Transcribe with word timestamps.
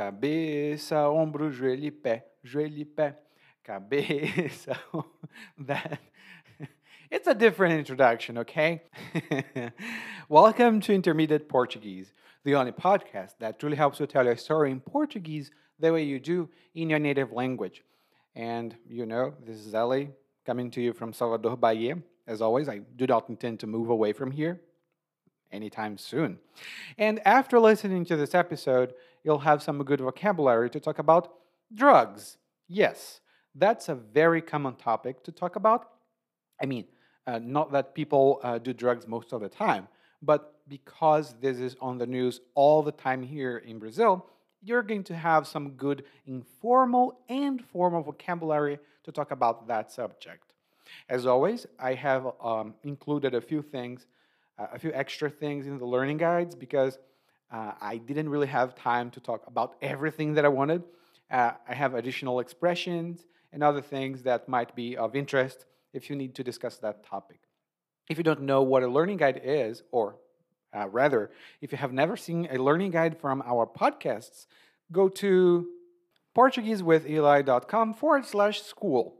cabeça, 0.00 1.10
ombro, 1.10 1.52
joelho 1.52 1.84
e 1.84 1.90
pé, 1.90 2.26
joelho 2.42 2.78
e 2.78 2.86
pé, 2.86 3.18
cabeça. 3.62 4.72
that 5.58 6.00
it's 7.10 7.28
a 7.28 7.34
different 7.34 7.78
introduction, 7.78 8.38
okay? 8.38 8.80
Welcome 10.30 10.80
to 10.80 10.94
Intermediate 10.94 11.50
Portuguese, 11.50 12.14
the 12.44 12.54
only 12.54 12.72
podcast 12.72 13.34
that 13.40 13.58
truly 13.58 13.76
helps 13.76 14.00
you 14.00 14.06
tell 14.06 14.24
your 14.24 14.38
story 14.38 14.70
in 14.70 14.80
Portuguese 14.80 15.50
the 15.78 15.92
way 15.92 16.02
you 16.02 16.18
do 16.18 16.48
in 16.74 16.88
your 16.88 16.98
native 16.98 17.30
language. 17.30 17.84
And 18.34 18.74
you 18.88 19.04
know, 19.04 19.34
this 19.44 19.58
is 19.58 19.74
Ellie 19.74 20.12
coming 20.46 20.70
to 20.70 20.80
you 20.80 20.94
from 20.94 21.12
Salvador, 21.12 21.58
Bahia. 21.58 21.98
As 22.26 22.40
always, 22.40 22.70
I 22.70 22.78
do 22.96 23.06
not 23.06 23.28
intend 23.28 23.60
to 23.60 23.66
move 23.66 23.90
away 23.90 24.14
from 24.14 24.30
here 24.30 24.62
anytime 25.52 25.98
soon. 25.98 26.38
And 26.96 27.20
after 27.26 27.58
listening 27.58 28.04
to 28.06 28.16
this 28.16 28.34
episode, 28.34 28.94
you'll 29.24 29.38
have 29.38 29.62
some 29.62 29.82
good 29.84 30.00
vocabulary 30.00 30.70
to 30.70 30.80
talk 30.80 30.98
about 30.98 31.34
drugs. 31.74 32.38
Yes, 32.68 33.20
that's 33.54 33.88
a 33.88 33.94
very 33.94 34.40
common 34.40 34.74
topic 34.76 35.22
to 35.24 35.32
talk 35.32 35.56
about. 35.56 35.90
I 36.62 36.66
mean, 36.66 36.84
uh, 37.26 37.38
not 37.38 37.72
that 37.72 37.94
people 37.94 38.40
uh, 38.42 38.58
do 38.58 38.72
drugs 38.72 39.06
most 39.06 39.32
of 39.32 39.40
the 39.40 39.48
time, 39.48 39.88
but 40.22 40.54
because 40.68 41.34
this 41.40 41.58
is 41.58 41.76
on 41.80 41.98
the 41.98 42.06
news 42.06 42.40
all 42.54 42.82
the 42.82 42.92
time 42.92 43.22
here 43.22 43.58
in 43.58 43.78
Brazil, 43.78 44.26
you're 44.62 44.82
going 44.82 45.04
to 45.04 45.16
have 45.16 45.46
some 45.46 45.70
good 45.70 46.04
informal 46.26 47.20
and 47.28 47.64
formal 47.64 48.02
vocabulary 48.02 48.78
to 49.04 49.12
talk 49.12 49.30
about 49.30 49.66
that 49.68 49.90
subject. 49.90 50.54
As 51.08 51.26
always, 51.26 51.66
I 51.78 51.94
have 51.94 52.26
um, 52.42 52.74
included 52.82 53.34
a 53.34 53.40
few 53.40 53.62
things 53.62 54.06
a 54.72 54.78
few 54.78 54.92
extra 54.92 55.30
things 55.30 55.66
in 55.66 55.78
the 55.78 55.86
learning 55.86 56.18
guides 56.18 56.54
because 56.54 56.98
uh, 57.50 57.72
I 57.80 57.96
didn't 57.96 58.28
really 58.28 58.46
have 58.46 58.74
time 58.74 59.10
to 59.10 59.20
talk 59.20 59.46
about 59.46 59.76
everything 59.82 60.34
that 60.34 60.44
I 60.44 60.48
wanted. 60.48 60.82
Uh, 61.30 61.52
I 61.68 61.74
have 61.74 61.94
additional 61.94 62.40
expressions 62.40 63.24
and 63.52 63.62
other 63.62 63.80
things 63.80 64.22
that 64.24 64.48
might 64.48 64.74
be 64.74 64.96
of 64.96 65.16
interest 65.16 65.64
if 65.92 66.08
you 66.08 66.16
need 66.16 66.34
to 66.36 66.44
discuss 66.44 66.76
that 66.78 67.04
topic. 67.04 67.40
If 68.08 68.18
you 68.18 68.24
don't 68.24 68.42
know 68.42 68.62
what 68.62 68.82
a 68.82 68.88
learning 68.88 69.18
guide 69.18 69.40
is, 69.44 69.82
or 69.90 70.16
uh, 70.76 70.88
rather, 70.88 71.30
if 71.60 71.72
you 71.72 71.78
have 71.78 71.92
never 71.92 72.16
seen 72.16 72.48
a 72.50 72.58
learning 72.58 72.92
guide 72.92 73.20
from 73.20 73.42
our 73.44 73.66
podcasts, 73.66 74.46
go 74.92 75.08
to 75.08 75.66
PortugueseWithEli.com 76.36 77.94
forward 77.94 78.26
slash 78.26 78.62
school. 78.62 79.16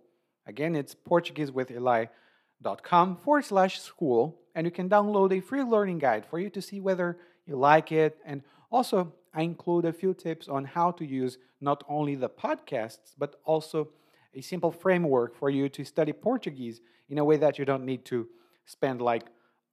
Again, 0.46 0.76
it's 0.76 0.94
PortugueseWithEli.com 0.94 3.16
forward 3.16 3.44
slash 3.44 3.80
school 3.80 4.40
and 4.54 4.66
you 4.66 4.70
can 4.70 4.88
download 4.88 5.36
a 5.36 5.40
free 5.40 5.62
learning 5.62 5.98
guide 5.98 6.26
for 6.26 6.38
you 6.38 6.50
to 6.50 6.62
see 6.62 6.80
whether 6.80 7.18
you 7.50 7.56
like 7.56 7.92
it. 7.92 8.16
And 8.24 8.42
also, 8.70 9.12
I 9.34 9.42
include 9.42 9.84
a 9.84 9.92
few 9.92 10.14
tips 10.14 10.48
on 10.48 10.64
how 10.64 10.92
to 10.92 11.04
use 11.04 11.36
not 11.60 11.84
only 11.88 12.14
the 12.14 12.30
podcasts, 12.30 13.14
but 13.18 13.40
also 13.44 13.88
a 14.34 14.40
simple 14.40 14.70
framework 14.70 15.36
for 15.36 15.50
you 15.50 15.68
to 15.68 15.84
study 15.84 16.12
Portuguese 16.12 16.80
in 17.08 17.18
a 17.18 17.24
way 17.24 17.36
that 17.36 17.58
you 17.58 17.64
don't 17.64 17.84
need 17.84 18.04
to 18.06 18.26
spend 18.64 19.02
like 19.02 19.26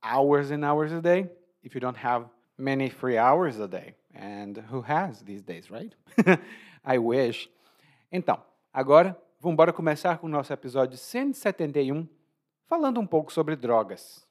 hours 0.03 0.52
and 0.52 0.66
hours 0.66 0.92
a 0.92 1.02
day 1.02 1.28
if 1.64 1.75
you 1.75 1.80
don't 1.80 1.98
have 1.98 2.25
many 2.58 2.89
free 2.89 3.17
hours 3.17 3.59
a 3.59 3.67
day. 3.67 3.94
And 4.14 4.58
who 4.70 4.81
has 4.81 5.22
these 5.22 5.44
days, 5.44 5.70
right? 5.70 5.94
I 6.86 6.98
wish. 6.98 7.50
Então, 8.11 8.42
agora 8.73 9.16
vamos 9.39 9.53
embora 9.53 9.72
começar 9.72 10.17
com 10.17 10.25
o 10.25 10.30
nosso 10.30 10.52
episódio 10.52 10.98
171, 10.98 12.08
falando 12.66 13.00
um 13.00 13.05
pouco 13.05 13.31
sobre 13.31 13.55
drogas. 13.55 14.27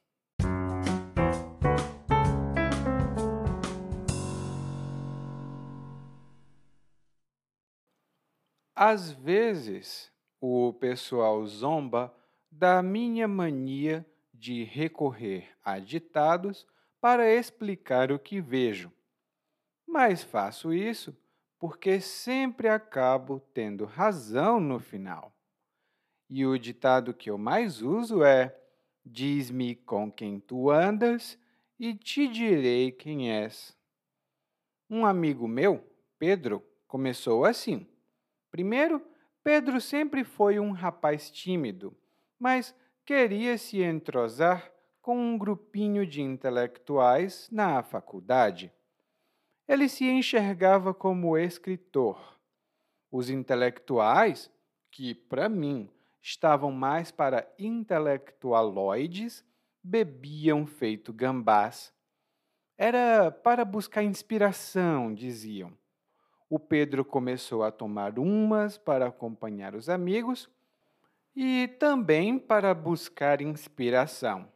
Às 8.79 9.11
vezes, 9.11 10.11
o 10.39 10.71
pessoal 10.71 11.43
zomba 11.47 12.15
da 12.51 12.83
minha 12.83 13.27
mania 13.27 14.05
de 14.31 14.63
recorrer 14.65 15.49
a 15.63 15.79
ditados 15.79 16.67
para 17.01 17.27
explicar 17.27 18.11
o 18.11 18.19
que 18.19 18.39
vejo. 18.39 18.93
Mas 19.87 20.21
faço 20.21 20.71
isso 20.71 21.17
porque 21.57 21.99
sempre 21.99 22.69
acabo 22.69 23.39
tendo 23.51 23.83
razão 23.83 24.59
no 24.59 24.79
final. 24.79 25.35
E 26.29 26.45
o 26.45 26.55
ditado 26.55 27.15
que 27.15 27.31
eu 27.31 27.37
mais 27.39 27.81
uso 27.81 28.23
é: 28.23 28.55
Diz-me 29.03 29.73
com 29.73 30.11
quem 30.11 30.39
tu 30.39 30.69
andas 30.69 31.35
e 31.79 31.95
te 31.95 32.27
direi 32.27 32.91
quem 32.91 33.31
és. 33.31 33.75
Um 34.87 35.03
amigo 35.03 35.47
meu, 35.47 35.83
Pedro, 36.19 36.63
começou 36.87 37.43
assim. 37.43 37.87
Primeiro, 38.57 38.99
Pedro 39.43 39.79
sempre 39.79 40.23
foi 40.23 40.59
um 40.59 40.71
rapaz 40.71 41.29
tímido, 41.29 41.95
mas 42.39 42.73
queria 43.05 43.55
se 43.55 43.83
entrosar 43.83 44.73
com 44.99 45.15
um 45.15 45.37
grupinho 45.37 46.07
de 46.07 46.23
intelectuais 46.23 47.47
na 47.51 47.83
faculdade. 47.83 48.73
Ele 49.67 49.87
se 49.87 50.05
enxergava 50.05 50.91
como 50.91 51.37
escritor. 51.37 52.19
Os 53.11 53.29
intelectuais, 53.29 54.51
que 54.89 55.13
para 55.13 55.47
mim 55.47 55.87
estavam 56.19 56.71
mais 56.71 57.11
para 57.11 57.47
intelectualoides, 57.59 59.45
bebiam 59.83 60.65
feito 60.65 61.13
gambás. 61.13 61.93
Era 62.75 63.29
para 63.29 63.63
buscar 63.63 64.01
inspiração, 64.01 65.13
diziam 65.13 65.77
o 66.49 66.57
Pedro 66.57 67.03
começou 67.03 67.63
a 67.63 67.71
tomar 67.71 68.17
umas 68.17 68.77
para 68.77 69.07
acompanhar 69.07 69.75
os 69.75 69.89
amigos 69.89 70.49
e 71.35 71.67
também 71.79 72.39
para 72.39 72.73
buscar 72.73 73.41
inspiração. 73.41 74.51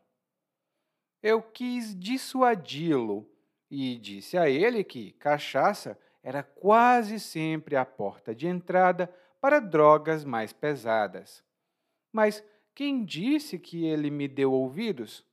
Eu 1.21 1.41
quis 1.41 1.97
dissuadi-lo 1.97 3.29
e 3.69 3.97
disse 3.97 4.37
a 4.37 4.49
ele 4.49 4.83
que 4.83 5.11
cachaça 5.13 5.99
era 6.23 6.41
quase 6.43 7.19
sempre 7.19 7.75
a 7.75 7.85
porta 7.85 8.33
de 8.33 8.47
entrada 8.47 9.13
para 9.39 9.59
drogas 9.59 10.23
mais 10.23 10.53
pesadas. 10.53 11.43
Mas 12.11 12.43
quem 12.73 13.03
disse 13.03 13.59
que 13.59 13.85
ele 13.85 14.09
me 14.09 14.27
deu 14.27 14.51
ouvidos? 14.53 15.25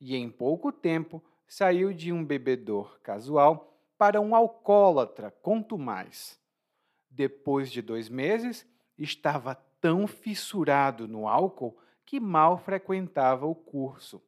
E 0.00 0.16
em 0.16 0.30
pouco 0.30 0.70
tempo 0.70 1.22
saiu 1.46 1.92
de 1.92 2.12
um 2.12 2.24
bebedor 2.24 3.00
casual 3.00 3.77
para 3.98 4.20
um 4.20 4.34
alcoólatra, 4.34 5.30
quanto 5.42 5.76
mais. 5.76 6.40
Depois 7.10 7.70
de 7.70 7.82
dois 7.82 8.08
meses, 8.08 8.64
estava 8.96 9.56
tão 9.80 10.06
fissurado 10.06 11.08
no 11.08 11.26
álcool 11.26 11.76
que 12.06 12.20
mal 12.20 12.56
frequentava 12.56 13.44
o 13.44 13.54
curso. 13.54 14.22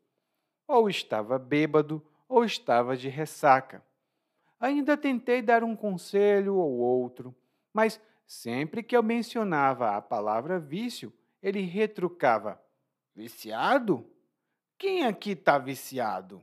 Ou 0.67 0.91
estava 0.91 1.39
bêbado, 1.39 2.05
ou 2.29 2.45
estava 2.45 2.97
de 2.97 3.09
ressaca. 3.09 3.83
Ainda 4.59 4.97
tentei 4.97 5.41
dar 5.41 5.65
um 5.65 5.75
conselho 5.75 6.57
ou 6.57 6.79
outro, 6.79 7.35
mas 7.73 8.01
sempre 8.27 8.83
que 8.83 8.97
eu 8.97 9.03
mencionava 9.03 9.97
a 9.97 10.03
palavra 10.03 10.59
vício, 10.59 11.13
ele 11.43 11.63
retrucava: 11.63 12.61
Viciado? 13.15 14.07
Quem 14.77 15.07
aqui 15.07 15.31
está 15.31 15.59
viciado? 15.59 16.43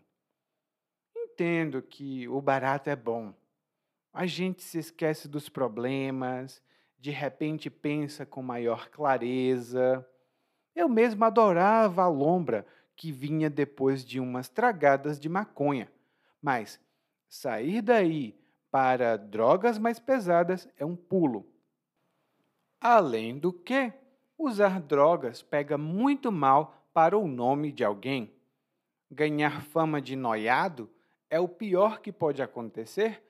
Entendo 1.38 1.84
que 1.84 2.28
o 2.28 2.42
barato 2.42 2.90
é 2.90 2.96
bom. 2.96 3.31
A 4.12 4.25
gente 4.25 4.64
se 4.64 4.80
esquece 4.80 5.28
dos 5.28 5.48
problemas, 5.48 6.64
de 6.98 7.12
repente 7.12 7.70
pensa 7.70 8.25
com 8.25 8.42
maior 8.42 8.90
clareza. 8.90 10.03
Eu 10.75 10.90
mesmo 10.90 11.24
adorava 11.24 12.02
a 12.02 12.08
lombra 12.08 12.66
que 12.96 13.12
vinha 13.12 13.52
depois 13.52 14.03
de 14.03 14.20
umas 14.20 14.50
tragadas 14.50 15.20
de 15.20 15.30
maconha, 15.30 15.92
mas 16.42 16.80
sair 17.30 17.84
daí 17.84 18.36
para 18.72 19.16
drogas 19.16 19.78
mais 19.78 20.00
pesadas 20.00 20.68
é 20.75 20.84
um 20.84 20.96
pulo. 20.96 21.45
Além 22.81 23.38
do 23.38 23.54
que, 23.54 23.94
usar 24.36 24.81
drogas 24.81 25.44
pega 25.44 25.78
muito 25.78 26.31
mal 26.31 26.83
para 26.92 27.16
o 27.16 27.28
nome 27.28 27.72
de 27.72 27.83
alguém. 27.83 28.33
Ganhar 29.12 29.62
fama 29.62 30.01
de 30.01 30.16
noiado 30.16 30.90
é 31.29 31.39
o 31.39 31.47
pior 31.47 32.00
que 32.00 32.12
pode 32.12 32.41
acontecer 32.41 33.24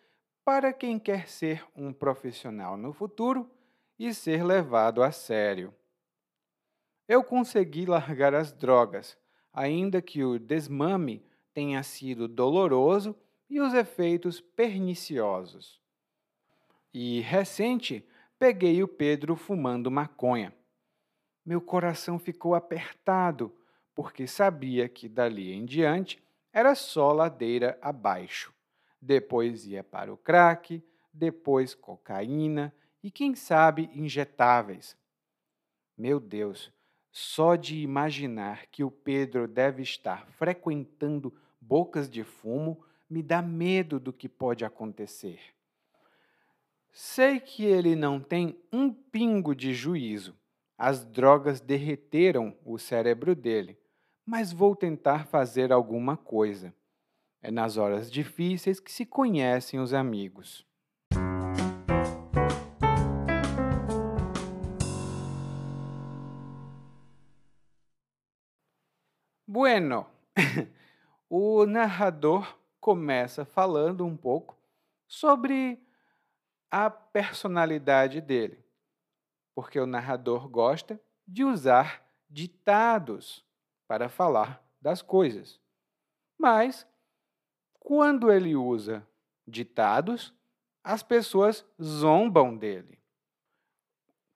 para 0.45 0.71
quem 0.71 0.97
quer 0.97 1.27
ser 1.27 1.65
um 1.75 1.91
profissional 1.91 2.77
no 2.77 2.93
futuro 2.93 3.49
e 3.99 4.13
ser 4.13 4.43
levado 4.43 5.03
a 5.03 5.11
sério. 5.11 5.73
Eu 7.07 7.23
consegui 7.23 7.85
largar 7.85 8.33
as 8.33 8.51
drogas, 8.51 9.17
ainda 9.51 10.01
que 10.01 10.23
o 10.23 10.37
desmame 10.37 11.25
tenha 11.53 11.81
sido 11.83 12.27
doloroso 12.27 13.15
e 13.49 13.59
os 13.59 13.73
efeitos 13.73 14.39
perniciosos. 14.39 15.81
E 16.93 17.21
recente, 17.21 18.07
peguei 18.37 18.83
o 18.83 18.87
Pedro 18.87 19.35
fumando 19.35 19.89
maconha. 19.89 20.53
Meu 21.45 21.61
coração 21.61 22.19
ficou 22.19 22.55
apertado, 22.55 23.55
porque 23.95 24.27
sabia 24.27 24.87
que 24.87 25.07
dali 25.07 25.51
em 25.53 25.65
diante 25.65 26.21
era 26.57 26.73
só 26.73 27.11
ladeira 27.11 27.77
abaixo. 27.79 28.51
Depois 28.99 29.67
ia 29.67 29.83
para 29.83 30.11
o 30.11 30.17
crack, 30.17 30.83
depois 31.13 31.75
cocaína 31.75 32.73
e, 33.03 33.11
quem 33.11 33.35
sabe, 33.35 33.91
injetáveis. 33.93 34.97
Meu 35.95 36.19
Deus, 36.19 36.73
só 37.11 37.55
de 37.55 37.77
imaginar 37.77 38.65
que 38.71 38.83
o 38.83 38.89
Pedro 38.89 39.47
deve 39.47 39.83
estar 39.83 40.25
frequentando 40.31 41.31
bocas 41.61 42.09
de 42.09 42.23
fumo 42.23 42.83
me 43.07 43.21
dá 43.21 43.39
medo 43.39 43.99
do 43.99 44.11
que 44.11 44.27
pode 44.27 44.65
acontecer. 44.65 45.39
Sei 46.91 47.39
que 47.39 47.65
ele 47.65 47.95
não 47.95 48.19
tem 48.19 48.59
um 48.73 48.91
pingo 48.91 49.53
de 49.53 49.75
juízo. 49.75 50.35
As 50.75 51.05
drogas 51.05 51.61
derreteram 51.61 52.57
o 52.65 52.79
cérebro 52.79 53.35
dele, 53.35 53.77
mas 54.27 54.51
vou 54.51 54.75
tentar 54.75 55.25
fazer 55.25 55.71
alguma 55.71 56.17
coisa. 56.17 56.75
É 57.41 57.49
nas 57.49 57.77
horas 57.77 58.11
difíceis 58.11 58.77
que 58.77 58.91
se 58.91 59.05
conhecem 59.05 59.79
os 59.79 59.93
amigos. 59.93 60.67
Bueno, 69.47 70.05
o 71.29 71.65
narrador 71.65 72.59
começa 72.81 73.45
falando 73.45 74.05
um 74.05 74.17
pouco 74.17 74.57
sobre 75.07 75.81
a 76.69 76.89
personalidade 76.89 78.19
dele, 78.19 78.61
porque 79.55 79.79
o 79.79 79.87
narrador 79.87 80.49
gosta 80.49 80.99
de 81.25 81.45
usar 81.45 82.05
ditados 82.29 83.46
para 83.87 84.09
falar 84.09 84.63
das 84.81 85.01
coisas. 85.01 85.59
Mas, 86.37 86.87
quando 87.79 88.31
ele 88.31 88.55
usa 88.55 89.07
ditados, 89.47 90.33
as 90.83 91.01
pessoas 91.01 91.65
zombam 91.81 92.55
dele. 92.55 92.99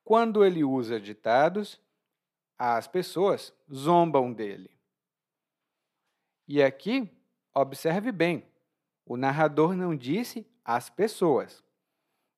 Quando 0.04 0.44
ele 0.44 0.64
usa 0.64 1.00
ditados, 1.00 1.80
as 2.58 2.86
pessoas 2.86 3.54
zombam 3.72 4.32
dele. 4.32 4.70
E 6.46 6.62
aqui, 6.62 7.10
observe 7.54 8.10
bem, 8.10 8.46
o 9.06 9.16
narrador 9.16 9.74
não 9.74 9.96
disse 9.96 10.46
as 10.64 10.90
pessoas. 10.90 11.62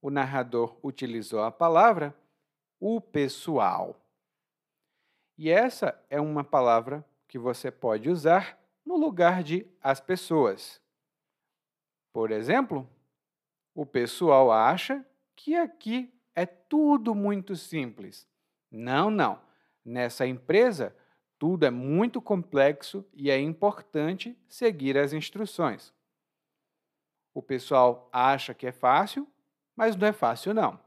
O 0.01 0.11
narrador 0.11 0.79
utilizou 0.83 1.43
a 1.43 1.51
palavra 1.51 2.15
o 2.79 3.01
pessoal. 3.01 4.04
E 5.37 5.51
essa 5.51 6.01
é 6.09 6.21
uma 6.21 6.45
palavra 6.45 7.05
que 7.27 7.39
você 7.39 7.71
pode 7.71 8.09
usar 8.09 8.59
no 8.85 8.97
lugar 8.97 9.43
de 9.43 9.67
as 9.83 10.01
pessoas. 10.01 10.81
Por 12.13 12.31
exemplo, 12.31 12.89
o 13.75 13.85
pessoal 13.85 14.53
acha 14.53 15.05
que 15.35 15.57
aqui 15.57 16.13
é 16.35 16.47
tudo 16.47 17.15
muito 17.15 17.57
simples. 17.57 18.29
Não, 18.71 19.11
não. 19.11 19.41
Nessa 19.85 20.27
empresa, 20.27 20.95
tudo 21.39 21.67
é 21.67 21.71
muito 21.71 22.23
complexo 22.23 23.05
e 23.13 23.31
é 23.31 23.39
importante 23.39 24.39
seguir 24.49 24.97
as 24.97 25.13
instruções. 25.13 25.93
O 27.35 27.43
pessoal 27.43 28.09
acha 28.13 28.55
que 28.55 28.67
é 28.67 28.73
fácil, 28.73 29.29
mas 29.75 29.97
não 29.97 30.07
é 30.07 30.13
fácil, 30.13 30.55
não. 30.55 30.79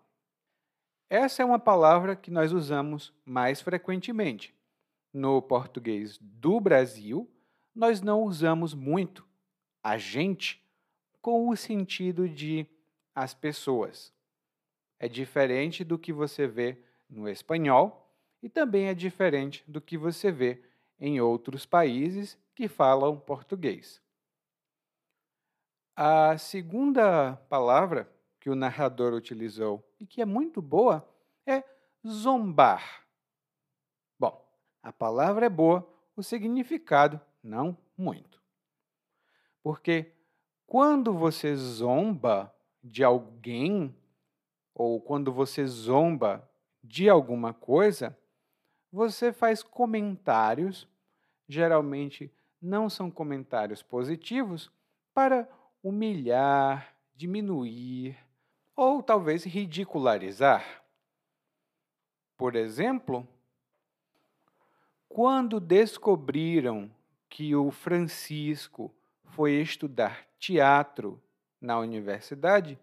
Essa 1.09 1.41
é 1.41 1.45
uma 1.45 1.59
palavra 1.59 2.17
que 2.17 2.29
nós 2.29 2.51
usamos 2.51 3.13
mais 3.25 3.61
frequentemente. 3.61 4.53
No 5.13 5.41
português 5.41 6.17
do 6.21 6.59
Brasil, 6.59 7.29
nós 7.73 8.01
não 8.01 8.23
usamos 8.23 8.73
muito 8.73 9.25
a 9.81 9.97
gente 9.97 10.61
com 11.21 11.47
o 11.47 11.55
sentido 11.55 12.27
de 12.27 12.67
as 13.15 13.33
pessoas. 13.33 14.13
É 14.99 15.07
diferente 15.07 15.83
do 15.83 15.97
que 15.97 16.11
você 16.11 16.45
vê 16.45 16.77
no 17.09 17.29
espanhol 17.29 18.13
e 18.43 18.49
também 18.49 18.87
é 18.87 18.93
diferente 18.93 19.63
do 19.65 19.79
que 19.79 19.97
você 19.97 20.29
vê 20.29 20.61
em 20.99 21.21
outros 21.21 21.65
países 21.65 22.37
que 22.53 22.67
falam 22.67 23.17
português. 23.17 24.01
A 25.95 26.37
segunda 26.37 27.37
palavra 27.49 28.11
que 28.47 28.51
o 28.51 28.55
narrador 28.55 29.13
utilizou 29.13 29.85
e 29.99 30.07
que 30.07 30.21
é 30.21 30.25
muito 30.25 30.61
boa 30.61 31.05
é 31.45 31.65
zombar. 32.07 33.05
Bom, 34.17 34.41
a 34.81 34.93
palavra 34.93 35.47
é 35.47 35.49
boa, 35.49 35.85
o 36.15 36.23
significado 36.23 37.19
não 37.43 37.77
muito. 37.97 38.41
Porque 39.61 40.13
quando 40.65 41.13
você 41.13 41.57
zomba 41.57 42.55
de 42.81 43.03
alguém 43.03 43.93
ou 44.73 45.01
quando 45.01 45.29
você 45.29 45.67
zomba 45.67 46.49
de 46.81 47.09
alguma 47.09 47.53
coisa, 47.53 48.17
você 48.89 49.33
faz 49.33 49.61
comentários, 49.61 50.87
geralmente 51.49 52.33
não 52.61 52.89
são 52.89 53.11
comentários 53.11 53.83
positivos, 53.83 54.71
para 55.13 55.49
humilhar, 55.83 56.95
diminuir 57.13 58.25
ou 58.77 59.03
talvez 59.03 59.43
ridicularizar. 59.43 60.63
Por 62.37 62.55
exemplo, 62.55 63.27
quando 65.09 65.59
descobriram 65.59 66.89
que 67.27 67.53
o 67.53 67.69
Francisco 67.71 68.93
foi 69.25 69.55
estudar 69.55 70.25
teatro 70.39 71.21
na 71.59 71.77
universidade, 71.77 72.79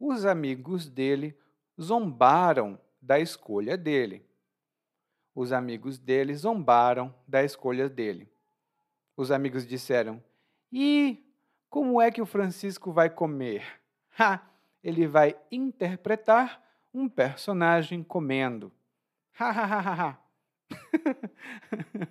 os 0.00 0.24
amigos 0.24 0.88
dele 0.88 1.36
zombaram 1.78 2.80
da 3.02 3.20
escolha 3.20 3.76
dele 3.76 4.24
os 5.36 5.52
amigos 5.52 5.98
dele 5.98 6.34
zombaram 6.34 7.14
da 7.28 7.44
escolha 7.44 7.90
dele. 7.90 8.26
Os 9.14 9.30
amigos 9.30 9.66
disseram: 9.66 10.22
E 10.72 11.22
como 11.68 12.00
é 12.00 12.10
que 12.10 12.22
o 12.22 12.26
Francisco 12.26 12.90
vai 12.90 13.10
comer? 13.10 13.62
Ha! 14.18 14.40
Ele 14.86 15.04
vai 15.04 15.36
interpretar 15.50 16.62
um 16.94 17.08
personagem 17.08 18.04
comendo. 18.04 18.72
Ha 19.36 19.50
ha 19.50 19.64
ha 19.64 19.80
ha 19.80 19.94
ha! 19.94 20.20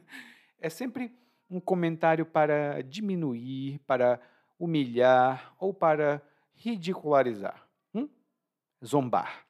é 0.59 0.69
sempre 0.69 1.17
um 1.49 1.57
comentário 1.61 2.25
para 2.25 2.83
diminuir, 2.83 3.79
para 3.87 4.19
humilhar 4.59 5.55
ou 5.57 5.73
para 5.73 6.21
ridicularizar. 6.53 7.65
Hum? 7.93 8.09
Zombar. 8.83 9.47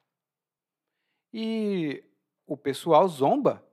E 1.32 2.04
o 2.46 2.56
pessoal 2.56 3.08
zomba 3.08 3.66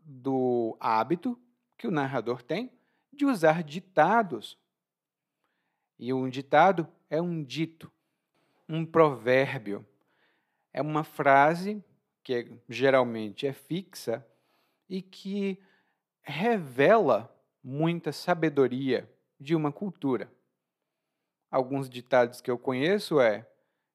do 0.00 0.76
hábito 0.78 1.36
que 1.76 1.88
o 1.88 1.90
narrador 1.90 2.40
tem 2.40 2.70
de 3.12 3.26
usar 3.26 3.64
ditados. 3.64 4.56
E 5.98 6.12
um 6.12 6.28
ditado 6.28 6.86
é 7.10 7.20
um 7.20 7.42
dito, 7.42 7.90
um 8.68 8.84
provérbio. 8.84 9.86
É 10.72 10.82
uma 10.82 11.04
frase 11.04 11.82
que 12.22 12.58
geralmente 12.68 13.46
é 13.46 13.52
fixa 13.52 14.26
e 14.88 15.00
que 15.00 15.60
revela 16.22 17.32
muita 17.62 18.12
sabedoria 18.12 19.08
de 19.38 19.54
uma 19.54 19.70
cultura. 19.70 20.30
Alguns 21.50 21.88
ditados 21.88 22.40
que 22.40 22.50
eu 22.50 22.58
conheço 22.58 23.20
é: 23.20 23.48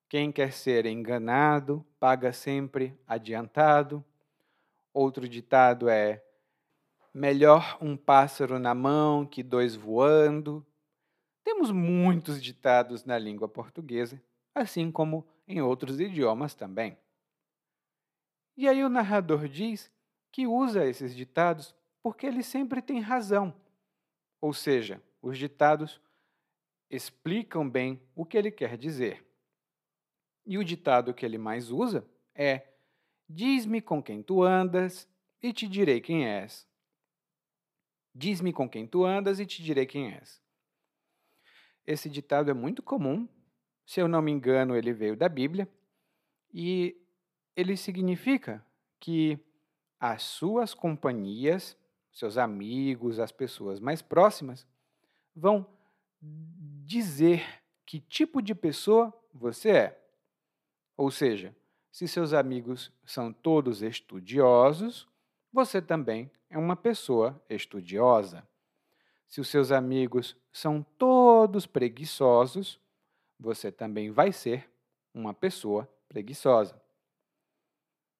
quem 0.08 0.32
quer 0.32 0.51
ser 0.51 0.86
enganado, 0.86 1.86
paga 2.00 2.34
sempre 2.34 2.98
adiantado. 3.08 4.04
Outro 4.94 5.28
ditado 5.28 5.90
é: 5.90 6.24
melhor 7.13 7.78
um 7.82 7.96
pássaro 7.98 8.58
na 8.60 8.74
mão 8.74 9.25
que 9.25 9.44
dois 9.44 9.75
voando. 9.75 10.66
Temos 11.44 11.72
muitos 11.72 12.42
ditados 12.42 13.04
na 13.04 13.18
língua 13.18 13.48
portuguesa, 13.48 14.22
assim 14.53 14.91
como 14.91 15.25
em 15.48 15.62
outros 15.62 16.00
idiomas 16.00 16.53
também. 16.53 16.98
E 18.55 18.67
aí 18.67 18.84
o 18.84 18.89
narrador 18.89 19.48
diz 19.48 19.91
que 20.31 20.48
usa 20.48 20.86
esses 20.86 21.15
ditados 21.15 21.75
porque 22.01 22.25
ele 22.25 22.43
sempre 22.43 22.81
tem 22.81 23.00
razão. 23.00 23.53
Ou 24.39 24.53
seja, 24.53 25.01
os 25.22 25.38
ditados 25.38 26.01
explicam 26.89 27.70
bem 27.70 28.01
o 28.15 28.25
que 28.25 28.38
ele 28.38 28.51
quer 28.51 28.77
dizer. 28.77 29.25
E 30.46 30.58
o 30.58 30.63
ditado 30.63 31.13
que 31.13 31.25
ele 31.25 31.38
mais 31.38 31.72
usa 31.72 32.05
é 32.34 32.67
Diz-me 33.34 33.79
com 33.79 34.03
quem 34.03 34.22
tu 34.22 34.43
andas 34.43 35.08
e 35.41 35.53
te 35.53 35.65
direi 35.65 36.01
quem 36.01 36.27
és. 36.27 36.67
Diz-me 38.13 38.51
com 38.51 38.67
quem 38.67 38.86
tu 38.86 39.05
andas 39.05 39.39
e 39.39 39.46
te 39.46 39.63
direi 39.63 39.86
quem 39.86 40.12
és. 40.12 40.41
Esse 41.88 42.10
ditado 42.10 42.51
é 42.51 42.53
muito 42.53 42.84
comum. 42.84 43.25
Se 43.92 44.00
eu 44.00 44.08
não 44.08 44.22
me 44.22 44.32
engano, 44.32 44.74
ele 44.74 44.94
veio 44.94 45.18
da 45.18 45.28
Bíblia 45.28 45.68
e 46.54 46.96
ele 47.58 47.76
significa 47.76 48.66
que 48.98 49.38
as 50.00 50.24
suas 50.24 50.74
companhias, 50.74 51.76
seus 52.10 52.38
amigos, 52.38 53.20
as 53.20 53.34
pessoas 53.34 53.82
mais 53.82 54.02
próximas, 54.02 54.66
vão 55.36 55.68
dizer 56.86 57.44
que 57.86 58.00
tipo 58.00 58.42
de 58.42 58.56
pessoa 58.56 59.14
você 59.34 59.72
é. 59.72 60.02
Ou 60.96 61.12
seja, 61.12 61.54
se 61.92 62.08
seus 62.08 62.32
amigos 62.32 62.94
são 63.04 63.34
todos 63.34 63.82
estudiosos, 63.82 65.06
você 65.52 65.82
também 65.82 66.32
é 66.50 66.58
uma 66.58 66.78
pessoa 66.78 67.44
estudiosa. 67.50 68.48
Se 69.28 69.42
os 69.42 69.50
seus 69.50 69.70
amigos 69.70 70.38
são 70.50 70.82
todos 70.98 71.66
preguiçosos, 71.66 72.80
você 73.42 73.72
também 73.72 74.12
vai 74.12 74.32
ser 74.32 74.70
uma 75.12 75.34
pessoa 75.34 75.92
preguiçosa. 76.08 76.80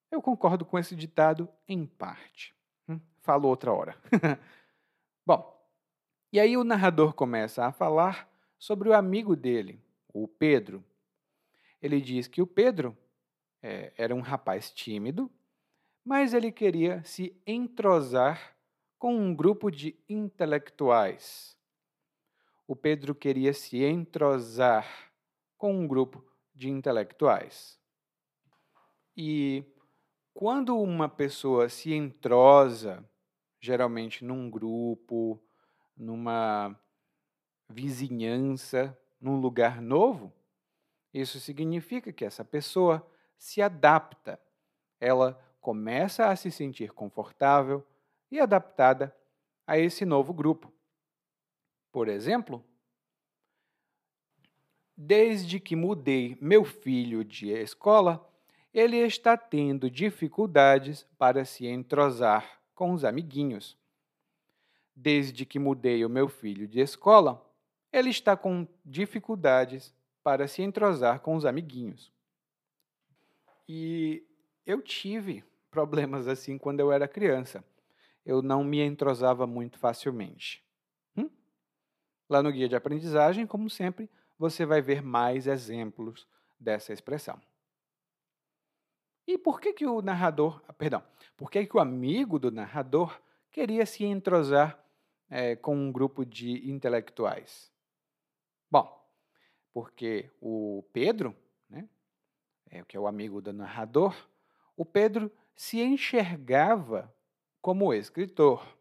Eu 0.10 0.22
concordo 0.22 0.66
com 0.66 0.80
esse 0.80 0.96
ditado 0.96 1.48
em 1.68 1.86
parte. 1.86 2.56
Hum, 2.90 3.00
falo 3.22 3.48
outra 3.48 3.72
hora. 3.72 3.96
Bom, 5.26 5.56
e 6.34 6.40
aí 6.40 6.58
o 6.58 6.64
narrador 6.64 7.14
começa 7.14 7.64
a 7.66 7.72
falar 7.72 8.28
sobre 8.58 8.90
o 8.90 8.94
amigo 8.94 9.36
dele, 9.36 9.80
o 10.12 10.28
Pedro. 10.28 10.84
Ele 11.80 12.02
diz 12.02 12.28
que 12.28 12.42
o 12.42 12.48
Pedro 12.48 12.98
é, 13.62 13.94
era 13.96 14.16
um 14.16 14.22
rapaz 14.22 14.72
tímido, 14.72 15.32
mas 16.04 16.34
ele 16.34 16.52
queria 16.52 17.04
se 17.04 17.40
entrosar 17.46 18.56
com 18.98 19.16
um 19.16 19.36
grupo 19.36 19.70
de 19.70 19.96
intelectuais. 20.10 21.58
O 22.68 22.76
Pedro 22.76 23.14
queria 23.14 23.54
se 23.54 23.84
entrosar 23.84 25.11
com 25.62 25.76
um 25.76 25.88
grupo 25.88 26.26
de 26.56 26.72
intelectuais. 26.72 27.80
E 29.16 29.64
quando 30.34 30.76
uma 30.76 31.08
pessoa 31.08 31.70
se 31.70 31.94
entrosa, 31.94 33.08
geralmente 33.60 34.26
num 34.26 34.50
grupo, 34.50 35.40
numa 35.96 36.76
vizinhança, 37.70 38.98
num 39.20 39.40
lugar 39.40 39.80
novo, 39.80 40.34
isso 41.14 41.40
significa 41.40 42.12
que 42.12 42.26
essa 42.26 42.44
pessoa 42.44 43.08
se 43.38 43.62
adapta. 43.62 44.42
Ela 45.00 45.40
começa 45.60 46.26
a 46.26 46.36
se 46.36 46.50
sentir 46.50 46.92
confortável 46.92 47.86
e 48.32 48.40
adaptada 48.40 49.16
a 49.68 49.78
esse 49.78 50.06
novo 50.06 50.34
grupo. 50.34 50.74
Por 51.92 52.08
exemplo, 52.08 52.66
desde 55.04 55.60
que 55.60 55.76
mudei 55.76 56.38
meu 56.40 56.64
filho 56.64 57.26
de 57.26 57.50
escola, 57.50 58.24
ele 58.72 58.98
está 58.98 59.36
tendo 59.36 59.90
dificuldades 59.90 61.08
para 61.18 61.44
se 61.44 61.66
entrosar 61.66 62.62
com 62.76 62.92
os 62.92 63.04
amiguinhos. 63.04 63.76
Desde 64.96 65.44
que 65.44 65.58
mudei 65.58 66.06
o 66.06 66.10
meu 66.10 66.28
filho 66.28 66.68
de 66.68 66.80
escola, 66.80 67.44
ele 67.92 68.12
está 68.12 68.38
com 68.38 68.68
dificuldades 68.86 69.92
para 70.24 70.48
se 70.48 70.62
entrosar 70.62 71.20
com 71.20 71.36
os 71.36 71.46
amiguinhos. 71.46 72.12
E 73.68 74.24
eu 74.68 74.84
tive 74.84 75.44
problemas 75.72 76.28
assim 76.28 76.60
quando 76.60 76.80
eu 76.80 76.92
era 76.92 77.08
criança. 77.08 77.64
Eu 78.24 78.44
não 78.44 78.64
me 78.64 78.80
entrosava 78.80 79.48
muito 79.48 79.80
facilmente. 79.80 80.64
Hum? 81.18 81.30
Lá 82.30 82.44
no 82.44 82.52
guia 82.52 82.70
de 82.70 82.76
aprendizagem, 82.76 83.48
como 83.48 83.68
sempre, 83.68 84.08
você 84.42 84.66
vai 84.66 84.82
ver 84.82 85.04
mais 85.04 85.46
exemplos 85.46 86.28
dessa 86.60 86.92
expressão. 86.92 87.40
E 89.28 89.38
por 89.38 89.62
que, 89.62 89.72
que 89.72 89.86
o 89.86 90.02
narrador, 90.02 90.60
ah, 90.68 90.74
perdão, 90.74 91.04
por 91.38 91.52
que, 91.52 91.64
que 91.64 91.78
o 91.78 91.80
amigo 91.80 92.40
do 92.40 92.50
narrador 92.50 93.22
queria 93.52 93.86
se 93.86 94.04
entrosar 94.04 94.84
é, 95.30 95.56
com 95.56 95.76
um 95.76 95.92
grupo 95.92 96.26
de 96.26 96.68
intelectuais? 96.68 97.72
Bom, 98.70 99.08
porque 99.72 100.32
o 100.42 100.84
Pedro, 100.92 101.36
né, 101.70 101.88
é, 102.72 102.84
que 102.84 102.98
é 102.98 103.00
o 103.00 103.06
amigo 103.06 103.44
do 103.44 103.54
narrador, 103.54 104.28
o 104.76 104.84
Pedro 104.84 105.32
se 105.56 105.80
enxergava 105.82 107.16
como 107.62 107.94
escritor. 107.94 108.76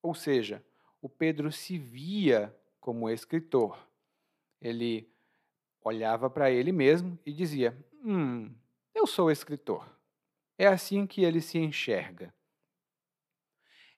Ou 0.00 0.14
seja, 0.14 0.64
o 1.00 1.08
Pedro 1.08 1.50
se 1.50 1.76
via 1.76 2.56
como 2.78 3.10
escritor. 3.10 3.90
Ele 4.62 5.12
olhava 5.82 6.30
para 6.30 6.50
ele 6.50 6.70
mesmo 6.72 7.18
e 7.26 7.32
dizia: 7.32 7.76
Hum, 8.04 8.50
eu 8.94 9.06
sou 9.06 9.30
escritor. 9.30 9.86
É 10.56 10.68
assim 10.68 11.06
que 11.06 11.24
ele 11.24 11.40
se 11.40 11.58
enxerga. 11.58 12.32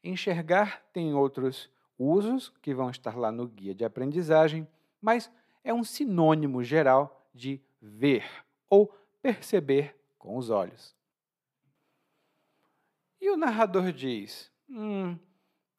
Enxergar 0.02 0.82
tem 0.92 1.14
outros 1.14 1.70
usos 1.98 2.48
que 2.62 2.74
vão 2.74 2.90
estar 2.90 3.16
lá 3.16 3.30
no 3.30 3.46
guia 3.46 3.74
de 3.74 3.84
aprendizagem, 3.84 4.66
mas 5.00 5.30
é 5.62 5.72
um 5.72 5.84
sinônimo 5.84 6.64
geral 6.64 7.28
de 7.34 7.60
ver 7.80 8.24
ou 8.68 8.92
perceber 9.20 9.94
com 10.18 10.36
os 10.36 10.50
olhos. 10.50 10.96
E 13.20 13.30
o 13.30 13.36
narrador 13.36 13.92
diz: 13.92 14.50
hum, 14.68 15.18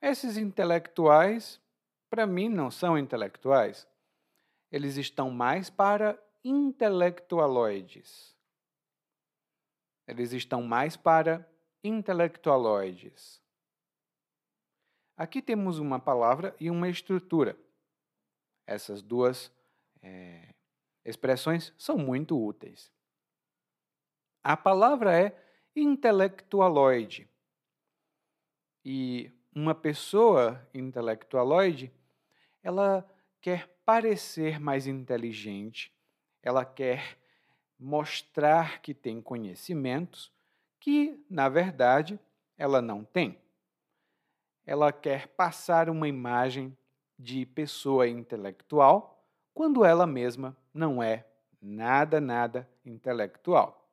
esses 0.02 0.38
intelectuais, 0.38 1.60
para 2.10 2.28
mim, 2.28 2.50
não 2.50 2.70
são 2.70 2.98
intelectuais. 2.98 3.88
Eles 4.76 4.98
estão 4.98 5.32
mais 5.32 5.70
para 5.70 6.22
intelectualoides. 6.44 8.36
Eles 10.06 10.34
estão 10.34 10.62
mais 10.64 10.98
para 10.98 11.50
intelectualoides. 11.82 13.42
Aqui 15.16 15.42
temos 15.42 15.80
uma 15.80 15.98
palavra 15.98 16.54
e 16.60 16.70
uma 16.70 16.90
estrutura. 16.90 17.58
Essas 18.68 19.02
duas 19.02 19.50
é, 20.02 20.54
expressões 21.06 21.74
são 21.78 21.98
muito 21.98 22.38
úteis. 22.38 22.92
A 24.44 24.58
palavra 24.58 25.18
é 25.18 25.42
intelectualoide. 25.74 27.30
E 28.84 29.32
uma 29.56 29.74
pessoa 29.74 30.68
intelectualoide, 30.74 31.94
ela 32.62 33.10
quer 33.40 33.74
parecer 33.86 34.60
mais 34.60 34.88
inteligente, 34.88 35.94
ela 36.42 36.66
quer 36.66 37.18
mostrar 37.80 38.82
que 38.82 38.94
tem 38.94 39.22
conhecimentos 39.22 40.32
que, 40.80 41.24
na 41.30 41.48
verdade, 41.50 42.20
ela 42.58 42.82
não 42.82 43.04
tem. 43.04 43.40
Ela 44.66 44.92
quer 44.92 45.28
passar 45.28 45.90
uma 45.90 46.08
imagem 46.08 46.76
de 47.18 47.46
pessoa 47.46 48.08
intelectual 48.08 49.24
quando 49.54 49.86
ela 49.86 50.06
mesma 50.06 50.58
não 50.74 51.02
é 51.02 51.26
nada, 51.62 52.20
nada 52.20 52.70
intelectual. 52.86 53.90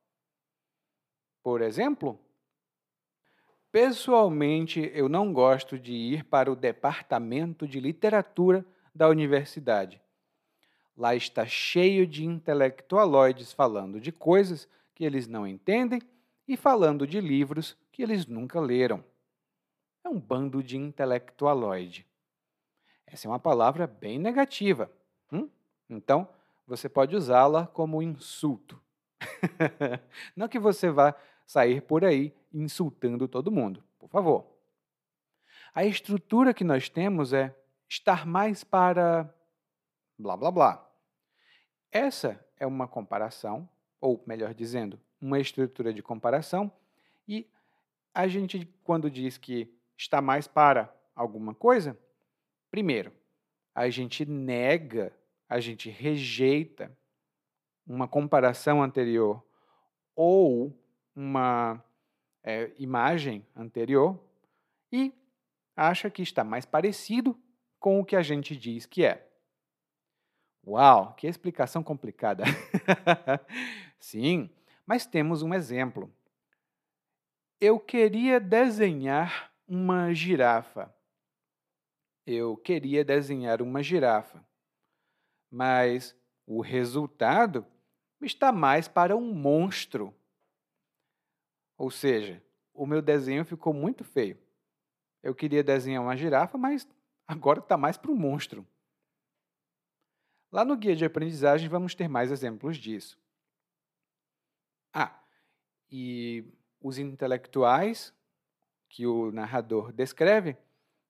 Por 1.42 1.60
exemplo, 1.60 2.18
pessoalmente 3.70 4.90
eu 4.94 5.08
não 5.08 5.32
gosto 5.32 5.78
de 5.78 5.92
ir 5.92 6.24
para 6.24 6.50
o 6.50 6.56
departamento 6.56 7.66
de 7.66 7.80
literatura 7.80 8.64
da 8.94 9.08
universidade 9.08 10.02
Lá 10.96 11.14
está 11.14 11.46
cheio 11.46 12.06
de 12.06 12.24
intelectualoides 12.24 13.52
falando 13.52 14.00
de 14.00 14.12
coisas 14.12 14.68
que 14.94 15.04
eles 15.04 15.26
não 15.26 15.46
entendem 15.46 16.02
e 16.46 16.56
falando 16.56 17.06
de 17.06 17.20
livros 17.20 17.76
que 17.90 18.02
eles 18.02 18.26
nunca 18.26 18.60
leram. 18.60 19.02
É 20.04 20.08
um 20.08 20.20
bando 20.20 20.62
de 20.62 20.76
intelectualoide. 20.76 22.06
Essa 23.06 23.26
é 23.26 23.30
uma 23.30 23.38
palavra 23.38 23.86
bem 23.86 24.18
negativa. 24.18 24.90
Hum? 25.32 25.48
Então, 25.88 26.28
você 26.66 26.88
pode 26.88 27.16
usá-la 27.16 27.66
como 27.66 28.02
insulto. 28.02 28.80
não 30.36 30.48
que 30.48 30.58
você 30.58 30.90
vá 30.90 31.14
sair 31.46 31.80
por 31.82 32.04
aí 32.04 32.34
insultando 32.52 33.26
todo 33.26 33.50
mundo, 33.50 33.82
por 33.98 34.08
favor. 34.08 34.46
A 35.74 35.84
estrutura 35.84 36.52
que 36.52 36.64
nós 36.64 36.88
temos 36.88 37.32
é 37.32 37.54
estar 37.92 38.26
mais 38.26 38.64
para 38.64 39.30
blá 40.18 40.34
blá 40.34 40.50
blá. 40.50 40.90
Essa 41.90 42.42
é 42.56 42.66
uma 42.66 42.88
comparação, 42.88 43.68
ou 44.00 44.24
melhor 44.26 44.54
dizendo, 44.54 44.98
uma 45.20 45.38
estrutura 45.38 45.92
de 45.92 46.02
comparação, 46.02 46.72
e 47.28 47.46
a 48.14 48.26
gente, 48.26 48.64
quando 48.82 49.10
diz 49.10 49.36
que 49.36 49.70
está 49.94 50.22
mais 50.22 50.46
para 50.46 50.90
alguma 51.14 51.54
coisa, 51.54 51.98
primeiro, 52.70 53.12
a 53.74 53.90
gente 53.90 54.24
nega, 54.24 55.12
a 55.46 55.60
gente 55.60 55.90
rejeita 55.90 56.96
uma 57.86 58.08
comparação 58.08 58.82
anterior 58.82 59.44
ou 60.16 60.74
uma 61.14 61.84
é, 62.42 62.72
imagem 62.78 63.46
anterior 63.54 64.18
e 64.90 65.12
acha 65.76 66.08
que 66.10 66.22
está 66.22 66.42
mais 66.42 66.64
parecido 66.64 67.38
com 67.82 67.98
o 67.98 68.04
que 68.04 68.14
a 68.14 68.22
gente 68.22 68.56
diz 68.56 68.86
que 68.86 69.04
é. 69.04 69.28
Uau, 70.64 71.14
que 71.14 71.26
explicação 71.26 71.82
complicada. 71.82 72.44
Sim, 73.98 74.48
mas 74.86 75.04
temos 75.04 75.42
um 75.42 75.52
exemplo. 75.52 76.08
Eu 77.60 77.80
queria 77.80 78.38
desenhar 78.38 79.52
uma 79.66 80.14
girafa. 80.14 80.94
Eu 82.24 82.56
queria 82.56 83.04
desenhar 83.04 83.60
uma 83.60 83.82
girafa. 83.82 84.44
Mas 85.50 86.16
o 86.46 86.60
resultado 86.60 87.66
está 88.20 88.52
mais 88.52 88.86
para 88.86 89.16
um 89.16 89.34
monstro. 89.34 90.14
Ou 91.76 91.90
seja, 91.90 92.40
o 92.72 92.86
meu 92.86 93.02
desenho 93.02 93.44
ficou 93.44 93.74
muito 93.74 94.04
feio. 94.04 94.38
Eu 95.20 95.34
queria 95.34 95.64
desenhar 95.64 96.00
uma 96.00 96.16
girafa, 96.16 96.56
mas 96.56 96.86
agora 97.32 97.58
está 97.58 97.76
mais 97.76 97.96
para 97.96 98.10
um 98.10 98.16
monstro. 98.16 98.66
Lá 100.50 100.64
no 100.64 100.76
guia 100.76 100.94
de 100.94 101.04
aprendizagem 101.04 101.68
vamos 101.68 101.94
ter 101.94 102.08
mais 102.08 102.30
exemplos 102.30 102.76
disso. 102.76 103.18
Ah, 104.92 105.18
e 105.90 106.44
os 106.80 106.98
intelectuais 106.98 108.14
que 108.88 109.06
o 109.06 109.32
narrador 109.32 109.92
descreve 109.92 110.56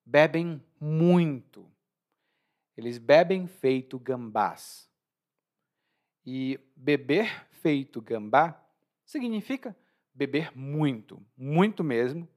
bebem 0.04 0.62
muito. 0.80 1.68
Eles 2.76 2.98
bebem 2.98 3.46
feito 3.46 3.98
gambás. 3.98 4.88
E 6.24 6.60
beber 6.76 7.46
feito 7.50 8.00
gambá 8.00 8.64
significa 9.04 9.76
beber 10.14 10.56
muito, 10.56 11.20
muito 11.36 11.82
mesmo, 11.82 12.28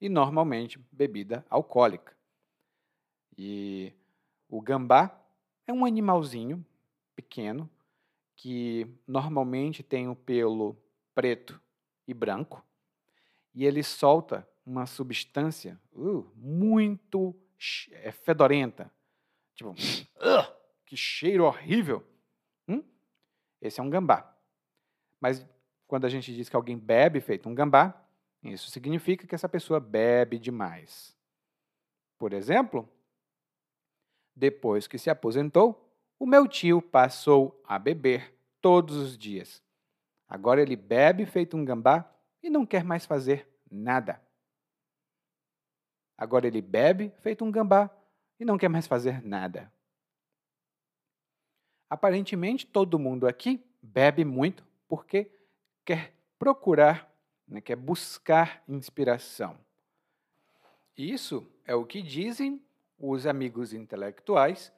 e 0.00 0.08
normalmente 0.08 0.78
bebida 0.90 1.44
alcoólica. 1.48 2.19
E 3.42 3.94
o 4.50 4.60
gambá 4.60 5.18
é 5.66 5.72
um 5.72 5.86
animalzinho 5.86 6.62
pequeno 7.16 7.70
que 8.36 8.86
normalmente 9.06 9.82
tem 9.82 10.08
o 10.08 10.14
pelo 10.14 10.76
preto 11.14 11.58
e 12.06 12.12
branco 12.12 12.62
e 13.54 13.64
ele 13.64 13.82
solta 13.82 14.46
uma 14.64 14.84
substância 14.84 15.80
uh, 15.94 16.30
muito 16.36 17.34
é, 17.92 18.12
fedorenta. 18.12 18.92
Tipo, 19.54 19.70
uh, 19.70 20.54
que 20.84 20.94
cheiro 20.94 21.44
horrível. 21.44 22.06
Hum? 22.68 22.84
Esse 23.58 23.80
é 23.80 23.82
um 23.82 23.88
gambá. 23.88 24.36
Mas 25.18 25.46
quando 25.86 26.04
a 26.04 26.10
gente 26.10 26.34
diz 26.34 26.50
que 26.50 26.56
alguém 26.56 26.76
bebe 26.76 27.22
feito 27.22 27.48
um 27.48 27.54
gambá, 27.54 28.06
isso 28.42 28.70
significa 28.70 29.26
que 29.26 29.34
essa 29.34 29.48
pessoa 29.48 29.80
bebe 29.80 30.38
demais. 30.38 31.16
Por 32.18 32.34
exemplo, 32.34 32.86
depois 34.34 34.86
que 34.86 34.98
se 34.98 35.10
aposentou, 35.10 35.90
o 36.18 36.26
meu 36.26 36.46
tio 36.46 36.82
passou 36.82 37.60
a 37.66 37.78
beber 37.78 38.34
todos 38.60 38.96
os 38.96 39.16
dias. 39.16 39.62
Agora 40.28 40.60
ele 40.60 40.76
bebe 40.76 41.26
feito 41.26 41.56
um 41.56 41.64
gambá 41.64 42.08
e 42.42 42.50
não 42.50 42.64
quer 42.64 42.84
mais 42.84 43.04
fazer 43.06 43.48
nada. 43.70 44.20
Agora 46.16 46.46
ele 46.46 46.60
bebe 46.60 47.12
feito 47.20 47.44
um 47.44 47.50
gambá 47.50 47.90
e 48.38 48.44
não 48.44 48.58
quer 48.58 48.68
mais 48.68 48.86
fazer 48.86 49.22
nada. 49.22 49.72
Aparentemente, 51.88 52.66
todo 52.66 52.98
mundo 52.98 53.26
aqui 53.26 53.64
bebe 53.82 54.24
muito 54.24 54.64
porque 54.86 55.30
quer 55.84 56.14
procurar, 56.38 57.10
né, 57.48 57.60
quer 57.60 57.76
buscar 57.76 58.62
inspiração. 58.68 59.58
Isso 60.96 61.50
é 61.64 61.74
o 61.74 61.84
que 61.84 62.02
dizem 62.02 62.62
os 63.00 63.26
amigos 63.26 63.72
intelectuais 63.72 64.70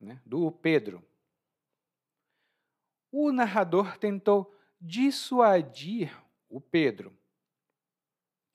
né, 0.00 0.20
do 0.24 0.50
Pedro. 0.52 1.04
O 3.10 3.32
narrador 3.32 3.98
tentou 3.98 4.54
dissuadir 4.80 6.16
o 6.48 6.60
Pedro. 6.60 7.12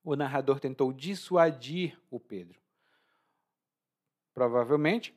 O 0.03 0.15
narrador 0.15 0.59
tentou 0.59 0.93
dissuadir 0.93 1.99
o 2.09 2.19
Pedro. 2.19 2.59
Provavelmente, 4.33 5.13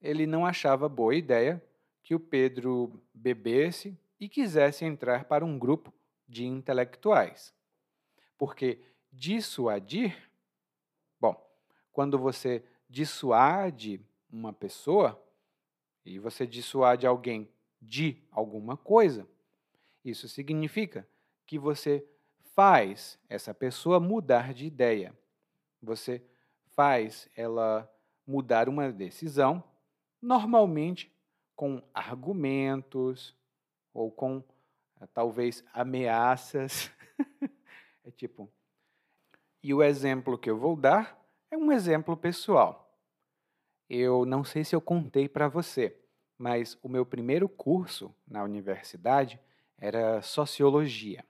ele 0.00 0.26
não 0.26 0.44
achava 0.44 0.88
boa 0.88 1.14
ideia 1.14 1.62
que 2.02 2.14
o 2.14 2.20
Pedro 2.20 3.00
bebesse 3.14 3.96
e 4.18 4.28
quisesse 4.28 4.84
entrar 4.84 5.24
para 5.24 5.44
um 5.44 5.58
grupo 5.58 5.94
de 6.28 6.44
intelectuais. 6.44 7.54
Porque 8.36 8.82
dissuadir, 9.12 10.30
bom, 11.20 11.34
quando 11.92 12.18
você 12.18 12.64
dissuade 12.88 14.00
uma 14.30 14.52
pessoa 14.52 15.22
e 16.04 16.18
você 16.18 16.46
dissuade 16.46 17.06
alguém 17.06 17.48
de 17.80 18.22
alguma 18.30 18.76
coisa, 18.76 19.26
isso 20.04 20.28
significa 20.28 21.06
que 21.44 21.58
você 21.58 22.06
faz 22.54 23.18
essa 23.28 23.52
pessoa 23.52 24.00
mudar 24.00 24.54
de 24.54 24.66
ideia. 24.66 25.16
Você 25.82 26.22
faz 26.74 27.28
ela 27.36 27.90
mudar 28.26 28.68
uma 28.68 28.90
decisão, 28.90 29.62
normalmente 30.20 31.12
com 31.54 31.82
argumentos 31.94 33.34
ou 33.92 34.10
com 34.10 34.42
eh, 35.00 35.06
talvez 35.12 35.64
ameaças. 35.72 36.90
é 38.04 38.10
tipo. 38.10 38.50
E 39.62 39.74
o 39.74 39.82
exemplo 39.82 40.38
que 40.38 40.50
eu 40.50 40.56
vou 40.56 40.76
dar 40.76 41.25
é 41.50 41.56
um 41.56 41.72
exemplo 41.72 42.16
pessoal. 42.16 42.86
Eu 43.88 44.24
não 44.24 44.44
sei 44.44 44.64
se 44.64 44.74
eu 44.74 44.80
contei 44.80 45.28
para 45.28 45.48
você, 45.48 45.96
mas 46.36 46.78
o 46.82 46.88
meu 46.88 47.06
primeiro 47.06 47.48
curso 47.48 48.14
na 48.26 48.42
universidade 48.42 49.40
era 49.78 50.20
sociologia. 50.22 51.24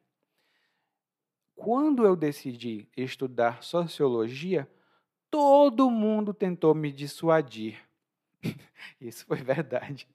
Quando 1.55 2.05
eu 2.05 2.15
decidi 2.15 2.89
estudar 2.97 3.63
sociologia, 3.63 4.69
todo 5.31 5.91
mundo 5.91 6.33
tentou 6.33 6.75
me 6.75 6.93
dissuadir. 6.93 7.79
Isso 9.01 9.27
foi 9.27 9.39
verdade. 9.39 10.09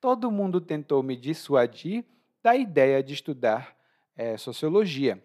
Todo 0.00 0.30
mundo 0.30 0.60
tentou 0.60 1.02
me 1.02 1.16
dissuadir 1.16 2.04
da 2.42 2.54
ideia 2.54 3.02
de 3.02 3.14
estudar 3.14 3.76
é, 4.14 4.36
sociologia. 4.36 5.22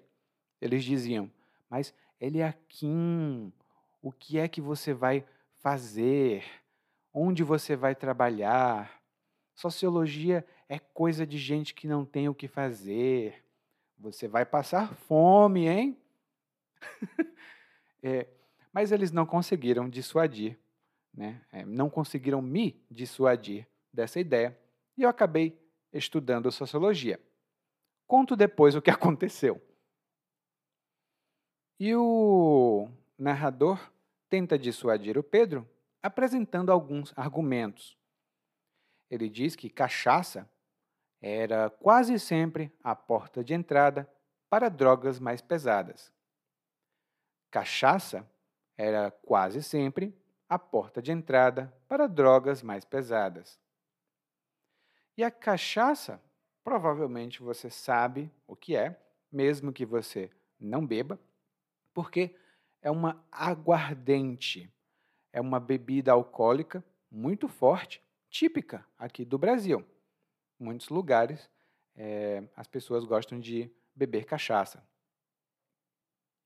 Eles 0.60 0.84
diziam, 0.84 1.32
mas 1.70 1.94
Eliakim, 2.20 3.52
o 4.02 4.12
que 4.12 4.40
é 4.40 4.48
que 4.48 4.60
você 4.60 4.94
vai 4.94 5.24
fazer? 5.60 6.44
Onde 7.14 7.44
você 7.44 7.76
vai 7.76 7.94
trabalhar? 7.94 9.02
Sociologia 9.54 10.46
é 10.68 10.80
coisa 10.80 11.26
de 11.26 11.38
gente 11.38 11.74
que 11.74 11.88
não 11.88 12.06
tem 12.06 12.28
o 12.28 12.36
que 12.36 12.48
fazer. 12.48 13.44
Você 13.98 14.28
vai 14.28 14.46
passar 14.46 14.96
fome, 14.96 15.68
hein? 15.68 15.98
é, 18.02 18.28
mas 18.74 18.92
eles 18.92 19.12
não 19.12 19.26
conseguiram 19.26 19.90
dissuadir, 19.90 20.58
né? 21.14 21.42
É, 21.52 21.66
não 21.66 21.90
conseguiram 21.90 22.42
me 22.42 22.82
dissuadir 22.90 23.68
dessa 23.94 24.20
ideia. 24.20 24.58
E 24.98 25.04
eu 25.04 25.10
acabei 25.10 25.60
estudando 25.94 26.52
sociologia. 26.52 27.20
Conto 28.08 28.36
depois 28.36 28.76
o 28.76 28.82
que 28.82 28.90
aconteceu. 28.92 29.62
E 31.80 31.96
o 31.96 32.88
narrador 33.18 33.91
tenta 34.32 34.58
dissuadir 34.58 35.18
o 35.18 35.24
Pedro 35.24 35.70
apresentando 36.02 36.72
alguns 36.72 37.14
argumentos. 37.18 37.98
Ele 39.10 39.30
diz 39.30 39.58
que 39.58 39.70
cachaça 39.70 40.50
era 41.22 41.70
quase 41.70 42.18
sempre 42.18 42.72
a 42.82 42.96
porta 42.96 43.44
de 43.44 43.54
entrada 43.54 44.10
para 44.50 44.70
drogas 44.70 45.20
mais 45.20 45.42
pesadas. 45.42 46.14
Cachaça 47.52 48.26
era 48.78 49.12
quase 49.12 49.62
sempre 49.62 50.18
a 50.48 50.58
porta 50.58 51.02
de 51.02 51.12
entrada 51.12 51.72
para 51.90 52.08
drogas 52.08 52.64
mais 52.64 52.86
pesadas. 52.86 53.60
E 55.18 55.26
a 55.26 55.30
cachaça, 55.30 56.24
provavelmente 56.64 57.44
você 57.44 57.70
sabe 57.70 58.32
o 58.48 58.56
que 58.56 58.78
é, 58.78 58.98
mesmo 59.30 59.74
que 59.74 59.86
você 59.86 60.32
não 60.58 60.88
beba, 60.88 61.20
porque 61.94 62.34
é 62.82 62.90
uma 62.90 63.24
aguardente, 63.32 64.72
é 65.32 65.40
uma 65.40 65.60
bebida 65.60 66.12
alcoólica 66.12 66.84
muito 67.10 67.48
forte 67.48 68.02
típica 68.30 68.86
aqui 68.98 69.26
do 69.26 69.38
Brasil. 69.38 69.86
Em 70.60 70.64
muitos 70.64 70.90
lugares, 70.90 71.50
é, 71.96 72.44
as 72.56 72.68
pessoas 72.68 73.04
gostam 73.04 73.40
de 73.40 73.70
beber 73.96 74.26
cachaça. 74.26 74.84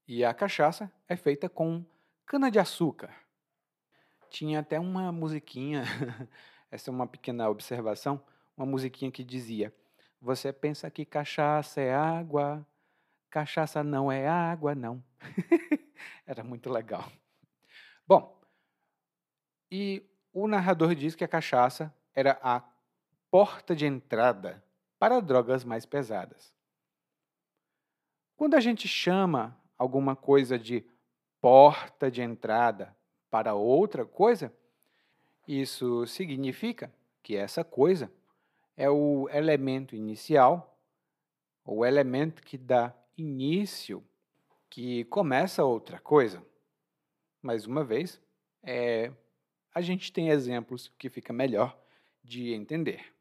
E 0.08 0.24
a 0.26 0.34
cachaça 0.34 0.92
é 1.08 1.16
feita 1.16 1.48
com 1.48 1.84
cana-de-açúcar. 2.26 3.14
Tinha 4.30 4.60
até 4.60 4.80
uma 4.80 5.12
musiquinha, 5.12 5.84
essa 6.70 6.90
é 6.90 6.94
uma 6.94 7.08
pequena 7.08 7.50
observação, 7.50 8.22
uma 8.58 8.66
musiquinha 8.66 9.12
que 9.12 9.24
dizia: 9.24 9.74
Você 10.22 10.52
pensa 10.52 10.90
que 10.92 11.06
cachaça 11.06 11.82
é 11.82 11.94
água, 11.94 12.66
cachaça 13.30 13.84
não 13.84 14.12
é 14.12 14.28
água, 14.28 14.76
não. 14.76 15.04
Era 16.26 16.44
muito 16.44 16.70
legal. 16.70 17.12
Bom, 18.08 18.42
e 19.72 20.04
o 20.34 20.48
narrador 20.48 20.94
diz 20.96 21.16
que 21.16 21.24
a 21.24 21.28
cachaça 21.28 21.94
era 22.14 22.40
a 22.42 22.64
porta 23.32 23.76
de 23.76 23.86
entrada 23.86 24.64
para 25.00 25.20
drogas 25.20 25.64
mais 25.64 25.86
pesadas. 25.86 26.54
Quando 28.38 28.56
a 28.56 28.60
gente 28.60 28.88
chama 28.88 29.58
alguma 29.78 30.16
coisa 30.16 30.58
de 30.58 30.86
porta 31.42 32.12
de 32.12 32.22
entrada 32.22 32.96
para 33.30 33.54
outra 33.54 34.06
coisa, 34.06 34.54
isso 35.48 36.06
significa 36.06 36.94
que 37.24 37.36
essa 37.36 37.64
coisa 37.64 38.12
é 38.78 38.90
o 38.90 39.28
elemento 39.30 39.96
inicial 39.96 40.76
o 41.66 41.84
elemento 41.84 42.44
que 42.44 42.58
dá 42.58 42.94
início, 43.18 44.04
que 44.70 45.06
começa 45.06 45.64
outra 45.64 46.00
coisa. 46.00 46.46
Mais 47.42 47.66
uma 47.66 47.84
vez, 47.84 48.22
é, 48.64 49.12
a 49.74 49.82
gente 49.82 50.12
tem 50.12 50.30
exemplos 50.30 50.92
que 50.98 51.10
fica 51.10 51.32
melhor 51.32 51.78
de 52.24 52.54
entender. 52.54 53.14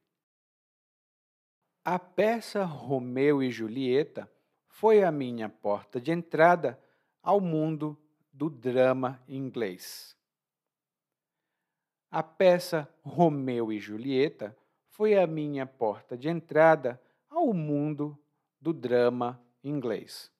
A 1.85 1.98
peça 1.98 2.64
Romeu 2.64 3.42
e 3.42 3.50
Julieta 3.50 4.30
foi 4.66 5.04
a 5.04 5.12
minha 5.12 5.48
porta 5.48 6.00
de 6.00 6.11
entrada 6.11 6.80
ao 7.22 7.40
mundo 7.40 7.98
do 8.33 8.48
drama 8.48 9.22
inglês. 9.28 10.16
A 12.11 12.22
peça 12.22 12.88
Romeu 13.02 13.72
e 13.72 13.78
Julieta 13.78 14.57
foi 14.88 15.18
a 15.18 15.26
minha 15.26 15.66
porta 15.66 16.16
de 16.16 16.28
entrada 16.28 17.00
ao 17.28 17.52
mundo 17.52 18.18
do 18.61 18.72
drama 18.72 19.44
inglês. 19.62 20.34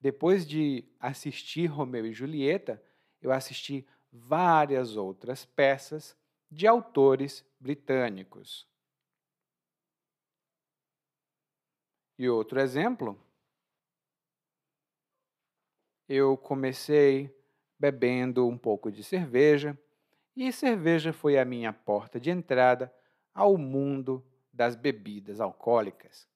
Depois 0.00 0.46
de 0.46 0.84
assistir 1.00 1.66
Romeu 1.66 2.06
e 2.06 2.12
Julieta, 2.12 2.82
eu 3.20 3.32
assisti 3.32 3.86
várias 4.12 4.96
outras 4.96 5.44
peças 5.44 6.16
de 6.50 6.66
autores 6.66 7.44
britânicos. 7.58 8.66
E 12.18 12.28
outro 12.28 12.60
exemplo, 12.60 13.20
eu 16.08 16.36
comecei 16.36 17.36
bebendo 17.78 18.46
um 18.46 18.58
pouco 18.58 18.90
de 18.90 19.04
cerveja, 19.04 19.78
e 20.34 20.52
cerveja 20.52 21.12
foi 21.12 21.38
a 21.38 21.44
minha 21.44 21.72
porta 21.72 22.18
de 22.18 22.30
entrada 22.30 22.92
ao 23.34 23.56
mundo 23.56 24.24
das 24.52 24.74
bebidas 24.74 25.40
alcoólicas. 25.40 26.28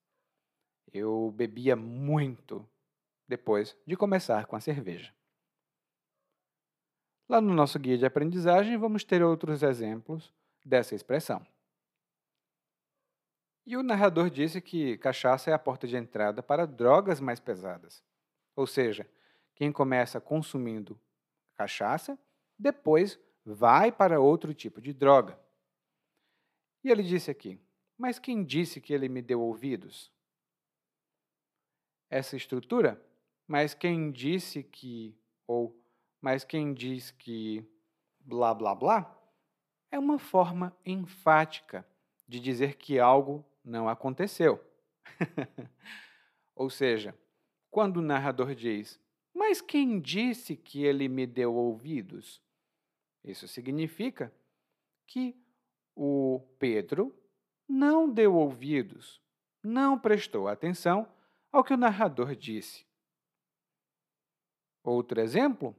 Eu 0.92 1.32
bebia 1.34 1.74
muito 1.74 2.68
depois 3.32 3.74
de 3.86 3.96
começar 3.96 4.44
com 4.44 4.54
a 4.56 4.60
cerveja. 4.60 5.10
Lá 7.26 7.40
no 7.40 7.54
nosso 7.54 7.78
guia 7.78 7.96
de 7.96 8.04
aprendizagem, 8.04 8.76
vamos 8.76 9.04
ter 9.04 9.22
outros 9.22 9.62
exemplos 9.62 10.30
dessa 10.62 10.94
expressão. 10.94 11.46
E 13.64 13.74
o 13.74 13.82
narrador 13.82 14.28
disse 14.28 14.60
que 14.60 14.98
cachaça 14.98 15.50
é 15.50 15.54
a 15.54 15.58
porta 15.58 15.86
de 15.86 15.96
entrada 15.96 16.42
para 16.42 16.66
drogas 16.66 17.20
mais 17.20 17.40
pesadas. 17.40 18.04
Ou 18.54 18.66
seja, 18.66 19.08
quem 19.54 19.72
começa 19.72 20.20
consumindo 20.20 21.00
cachaça, 21.54 22.18
depois 22.58 23.18
vai 23.46 23.90
para 23.90 24.20
outro 24.20 24.52
tipo 24.52 24.78
de 24.78 24.92
droga. 24.92 25.40
E 26.84 26.90
ele 26.90 27.02
disse 27.02 27.30
aqui: 27.30 27.58
Mas 27.96 28.18
quem 28.18 28.44
disse 28.44 28.78
que 28.78 28.92
ele 28.92 29.08
me 29.08 29.22
deu 29.22 29.40
ouvidos? 29.40 30.12
Essa 32.10 32.36
estrutura, 32.36 33.02
mas 33.46 33.74
quem 33.74 34.10
disse 34.10 34.62
que, 34.62 35.16
ou 35.46 35.78
mas 36.20 36.44
quem 36.44 36.72
diz 36.72 37.10
que 37.10 37.64
blá 38.20 38.54
blá 38.54 38.74
blá, 38.74 39.18
é 39.90 39.98
uma 39.98 40.18
forma 40.18 40.74
enfática 40.86 41.86
de 42.26 42.40
dizer 42.40 42.76
que 42.76 42.98
algo 42.98 43.44
não 43.64 43.88
aconteceu. 43.88 44.64
Ou 46.54 46.70
seja, 46.70 47.14
quando 47.70 47.98
o 47.98 48.02
narrador 48.02 48.54
diz, 48.54 49.00
mas 49.34 49.60
quem 49.60 50.00
disse 50.00 50.56
que 50.56 50.84
ele 50.84 51.08
me 51.08 51.26
deu 51.26 51.54
ouvidos? 51.54 52.40
Isso 53.24 53.48
significa 53.48 54.32
que 55.06 55.36
o 55.94 56.40
Pedro 56.58 57.14
não 57.68 58.08
deu 58.08 58.34
ouvidos, 58.34 59.20
não 59.62 59.98
prestou 59.98 60.48
atenção 60.48 61.08
ao 61.50 61.62
que 61.62 61.74
o 61.74 61.76
narrador 61.76 62.34
disse. 62.34 62.86
Outro 64.84 65.20
exemplo? 65.20 65.76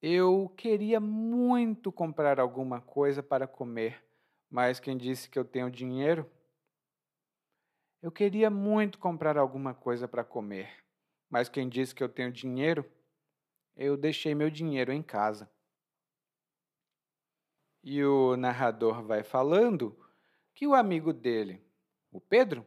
Eu 0.00 0.48
queria 0.56 0.98
muito 0.98 1.92
comprar 1.92 2.40
alguma 2.40 2.80
coisa 2.80 3.22
para 3.22 3.46
comer, 3.46 4.02
mas 4.48 4.80
quem 4.80 4.96
disse 4.96 5.28
que 5.28 5.38
eu 5.38 5.44
tenho 5.44 5.70
dinheiro? 5.70 6.30
Eu 8.00 8.10
queria 8.10 8.48
muito 8.48 8.98
comprar 8.98 9.36
alguma 9.36 9.74
coisa 9.74 10.08
para 10.08 10.24
comer, 10.24 10.82
mas 11.28 11.50
quem 11.50 11.68
disse 11.68 11.94
que 11.94 12.02
eu 12.02 12.08
tenho 12.08 12.32
dinheiro? 12.32 12.90
Eu 13.76 13.94
deixei 13.94 14.34
meu 14.34 14.48
dinheiro 14.48 14.90
em 14.90 15.02
casa. 15.02 15.50
E 17.84 18.02
o 18.02 18.36
narrador 18.38 19.02
vai 19.02 19.22
falando 19.22 19.94
que 20.54 20.66
o 20.66 20.74
amigo 20.74 21.12
dele, 21.12 21.62
o 22.10 22.18
Pedro, 22.18 22.66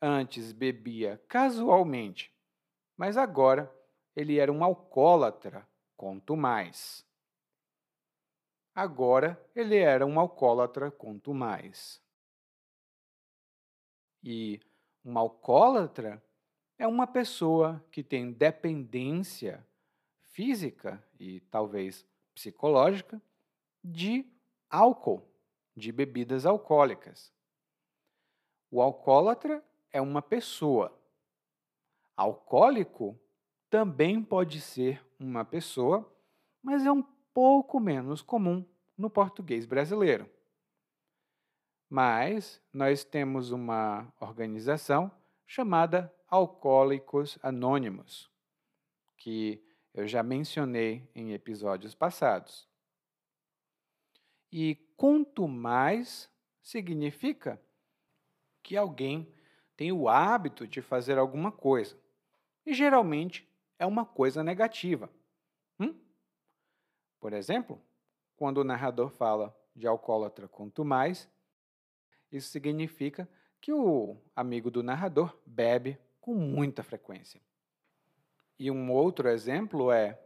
antes 0.00 0.52
bebia 0.52 1.20
casualmente, 1.26 2.32
mas 2.96 3.16
agora 3.16 3.72
ele 4.18 4.40
era 4.40 4.52
um 4.52 4.64
alcoólatra, 4.64 5.64
quanto 5.96 6.36
mais. 6.36 7.06
Agora 8.74 9.40
ele 9.54 9.76
era 9.76 10.04
um 10.04 10.18
alcoólatra 10.18 10.90
quanto 10.90 11.32
mais. 11.32 12.02
E 14.20 14.60
um 15.04 15.16
alcoólatra 15.16 16.20
é 16.76 16.84
uma 16.84 17.06
pessoa 17.06 17.80
que 17.92 18.02
tem 18.02 18.32
dependência 18.32 19.64
física 20.20 21.00
e 21.20 21.38
talvez 21.42 22.04
psicológica 22.34 23.22
de 23.84 24.26
álcool, 24.68 25.22
de 25.76 25.92
bebidas 25.92 26.44
alcoólicas. 26.44 27.32
O 28.68 28.82
alcoólatra 28.82 29.64
é 29.92 30.00
uma 30.00 30.20
pessoa. 30.20 30.92
Alcoólico 32.16 33.16
também 33.70 34.22
pode 34.22 34.60
ser 34.60 35.04
uma 35.18 35.44
pessoa, 35.44 36.10
mas 36.62 36.84
é 36.86 36.92
um 36.92 37.02
pouco 37.34 37.78
menos 37.78 38.22
comum 38.22 38.64
no 38.96 39.08
português 39.08 39.66
brasileiro. 39.66 40.28
Mas 41.88 42.62
nós 42.72 43.04
temos 43.04 43.50
uma 43.50 44.12
organização 44.20 45.10
chamada 45.46 46.12
Alcoólicos 46.28 47.38
Anônimos, 47.42 48.30
que 49.16 49.64
eu 49.94 50.06
já 50.06 50.22
mencionei 50.22 51.08
em 51.14 51.32
episódios 51.32 51.94
passados. 51.94 52.68
E 54.52 54.74
quanto 54.96 55.48
mais 55.48 56.30
significa 56.62 57.60
que 58.62 58.76
alguém 58.76 59.32
tem 59.76 59.92
o 59.92 60.08
hábito 60.08 60.66
de 60.66 60.82
fazer 60.82 61.16
alguma 61.16 61.50
coisa. 61.50 61.98
E 62.66 62.74
geralmente 62.74 63.47
é 63.78 63.86
uma 63.86 64.04
coisa 64.04 64.42
negativa. 64.42 65.10
Por 67.20 67.32
exemplo, 67.32 67.80
quando 68.36 68.58
o 68.58 68.64
narrador 68.64 69.10
fala 69.10 69.56
de 69.74 69.86
alcoólatra 69.86 70.46
quanto 70.48 70.84
mais, 70.84 71.28
isso 72.30 72.48
significa 72.50 73.28
que 73.60 73.72
o 73.72 74.16
amigo 74.34 74.70
do 74.70 74.82
narrador 74.82 75.36
bebe 75.44 75.98
com 76.20 76.34
muita 76.34 76.82
frequência. 76.82 77.40
E 78.58 78.70
um 78.70 78.90
outro 78.92 79.28
exemplo 79.28 79.90
é: 79.90 80.20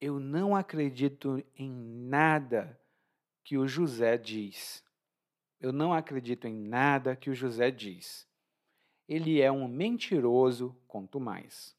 Eu 0.00 0.18
não 0.18 0.54
acredito 0.54 1.42
em 1.54 1.70
nada 1.70 2.78
que 3.42 3.56
o 3.56 3.66
José 3.66 4.18
diz. 4.18 4.84
Eu 5.60 5.72
não 5.72 5.92
acredito 5.92 6.46
em 6.46 6.54
nada 6.54 7.14
que 7.14 7.30
o 7.30 7.34
José 7.34 7.70
diz. 7.70 8.26
Ele 9.10 9.40
é 9.40 9.50
um 9.50 9.66
mentiroso 9.66 10.72
quanto 10.86 11.18
mais. 11.18 11.76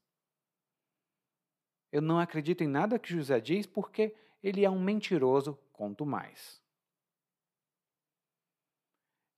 Eu 1.90 2.02
não 2.02 2.20
acredito 2.20 2.62
em 2.62 2.68
nada 2.68 3.00
que 3.00 3.14
José 3.14 3.40
diz 3.40 3.66
porque 3.66 4.14
ele 4.44 4.66
é 4.66 4.70
um 4.70 4.82
mentiroso, 4.82 5.58
quanto 5.72 6.06
mais. 6.06 6.62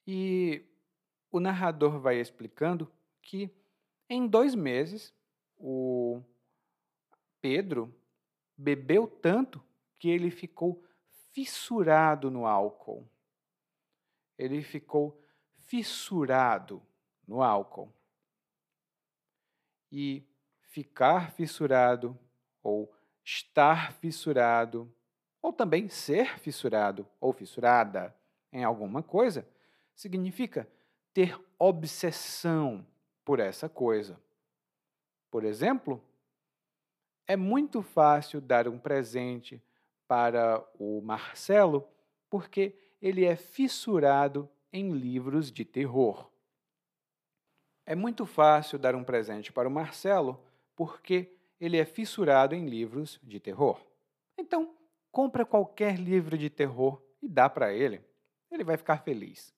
E 0.07 0.65
o 1.31 1.39
narrador 1.39 1.99
vai 1.99 2.19
explicando 2.19 2.91
que 3.21 3.51
em 4.09 4.27
dois 4.27 4.55
meses 4.55 5.13
o 5.55 6.19
Pedro 7.39 7.93
bebeu 8.57 9.05
tanto 9.05 9.63
que 9.99 10.09
ele 10.09 10.31
ficou 10.31 10.83
fissurado 11.31 12.31
no 12.31 12.47
álcool. 12.47 13.07
Ele 14.35 14.63
ficou 14.63 15.21
fissurado 15.67 16.81
no 17.27 17.41
álcool. 17.41 17.91
E 19.91 20.23
ficar 20.69 21.31
fissurado 21.31 22.17
ou 22.61 22.91
estar 23.23 23.93
fissurado, 23.93 24.91
ou 25.41 25.53
também 25.53 25.87
ser 25.87 26.39
fissurado 26.39 27.07
ou 27.19 27.31
fissurada 27.31 28.15
em 28.51 28.63
alguma 28.63 29.03
coisa, 29.03 29.47
significa 29.95 30.67
ter 31.13 31.39
obsessão 31.59 32.85
por 33.23 33.39
essa 33.39 33.69
coisa. 33.69 34.19
Por 35.29 35.43
exemplo, 35.43 36.03
é 37.27 37.35
muito 37.35 37.81
fácil 37.81 38.41
dar 38.41 38.67
um 38.67 38.77
presente 38.77 39.61
para 40.07 40.63
o 40.77 41.01
Marcelo 41.01 41.87
porque 42.29 42.75
ele 43.01 43.25
é 43.25 43.35
fissurado 43.35 44.49
em 44.71 44.91
livros 44.91 45.51
de 45.51 45.63
terror. 45.63 46.29
É 47.85 47.95
muito 47.95 48.25
fácil 48.25 48.79
dar 48.79 48.95
um 48.95 49.03
presente 49.03 49.51
para 49.51 49.67
o 49.67 49.71
Marcelo 49.71 50.41
porque 50.75 51.35
ele 51.59 51.77
é 51.77 51.85
fissurado 51.85 52.55
em 52.55 52.67
livros 52.67 53.19
de 53.23 53.39
terror. 53.39 53.79
Então, 54.37 54.73
compra 55.11 55.45
qualquer 55.45 55.97
livro 55.97 56.37
de 56.37 56.49
terror 56.49 57.01
e 57.21 57.27
dá 57.27 57.49
para 57.49 57.73
ele. 57.73 58.01
Ele 58.49 58.63
vai 58.63 58.77
ficar 58.77 58.97
feliz. 59.03 59.53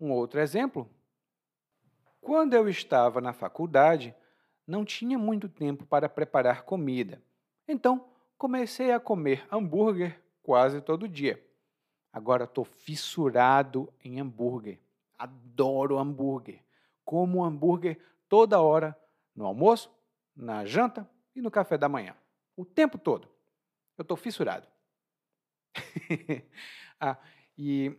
Um 0.00 0.12
outro 0.12 0.40
exemplo. 0.40 0.88
Quando 2.20 2.54
eu 2.54 2.68
estava 2.68 3.20
na 3.20 3.32
faculdade, 3.32 4.14
não 4.66 4.84
tinha 4.84 5.18
muito 5.18 5.48
tempo 5.48 5.86
para 5.86 6.08
preparar 6.08 6.64
comida. 6.64 7.22
Então, 7.68 8.08
comecei 8.36 8.92
a 8.92 9.00
comer 9.00 9.46
hambúrguer 9.50 10.20
quase 10.42 10.80
todo 10.80 11.08
dia. 11.08 11.42
Agora 12.12 12.44
estou 12.44 12.64
fissurado 12.64 13.92
em 14.02 14.20
hambúrguer. 14.20 14.80
Adoro 15.18 15.98
hambúrguer. 15.98 16.64
Como 17.04 17.44
hambúrguer 17.44 18.00
toda 18.28 18.60
hora, 18.60 18.98
no 19.34 19.46
almoço, 19.46 19.90
na 20.34 20.64
janta 20.64 21.08
e 21.34 21.40
no 21.40 21.50
café 21.50 21.78
da 21.78 21.88
manhã. 21.88 22.16
O 22.56 22.64
tempo 22.64 22.98
todo. 22.98 23.28
Eu 23.96 24.02
estou 24.02 24.16
fissurado. 24.16 24.66
ah, 27.00 27.16
e 27.56 27.96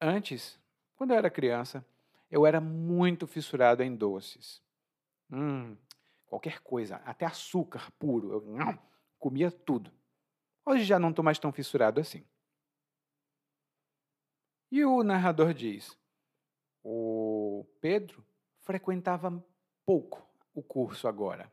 antes, 0.00 0.58
quando 0.96 1.12
eu 1.12 1.16
era 1.16 1.30
criança, 1.30 1.84
eu 2.30 2.46
era 2.46 2.60
muito 2.60 3.26
fissurado 3.26 3.82
em 3.82 3.94
doces. 3.94 4.62
Hum, 5.30 5.76
qualquer 6.26 6.60
coisa, 6.60 6.96
até 7.04 7.26
açúcar 7.26 7.90
puro. 7.98 8.32
Eu 8.32 8.40
não, 8.40 8.78
comia 9.18 9.50
tudo. 9.50 9.92
Hoje 10.64 10.84
já 10.84 10.98
não 10.98 11.10
estou 11.10 11.24
mais 11.24 11.38
tão 11.38 11.52
fissurado 11.52 12.00
assim. 12.00 12.24
E 14.70 14.84
o 14.84 15.02
narrador 15.02 15.52
diz: 15.52 15.98
o 16.82 17.66
Pedro 17.80 18.24
frequentava 18.60 19.44
pouco 19.84 20.26
o 20.54 20.62
curso 20.62 21.08
agora. 21.08 21.52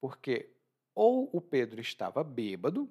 Porque 0.00 0.50
ou 0.94 1.30
o 1.32 1.40
Pedro 1.40 1.80
estava 1.80 2.24
bêbado, 2.24 2.90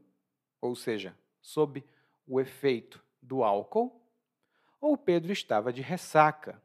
ou 0.61 0.75
seja, 0.75 1.17
sob 1.41 1.83
o 2.25 2.39
efeito 2.39 3.03
do 3.21 3.43
álcool, 3.43 4.01
ou 4.79 4.93
o 4.93 4.97
Pedro 4.97 5.31
estava 5.31 5.73
de 5.73 5.81
ressaca. 5.81 6.61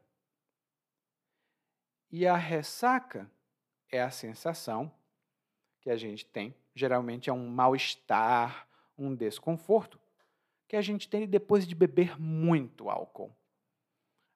E 2.09 2.25
a 2.27 2.37
ressaca 2.37 3.29
é 3.91 4.01
a 4.01 4.11
sensação 4.11 4.91
que 5.81 5.89
a 5.89 5.97
gente 5.97 6.25
tem, 6.25 6.55
geralmente 6.73 7.29
é 7.29 7.33
um 7.33 7.47
mal-estar, 7.49 8.67
um 8.97 9.13
desconforto, 9.13 9.99
que 10.67 10.75
a 10.75 10.81
gente 10.81 11.09
tem 11.09 11.27
depois 11.27 11.67
de 11.67 11.75
beber 11.75 12.19
muito 12.19 12.89
álcool. 12.89 13.35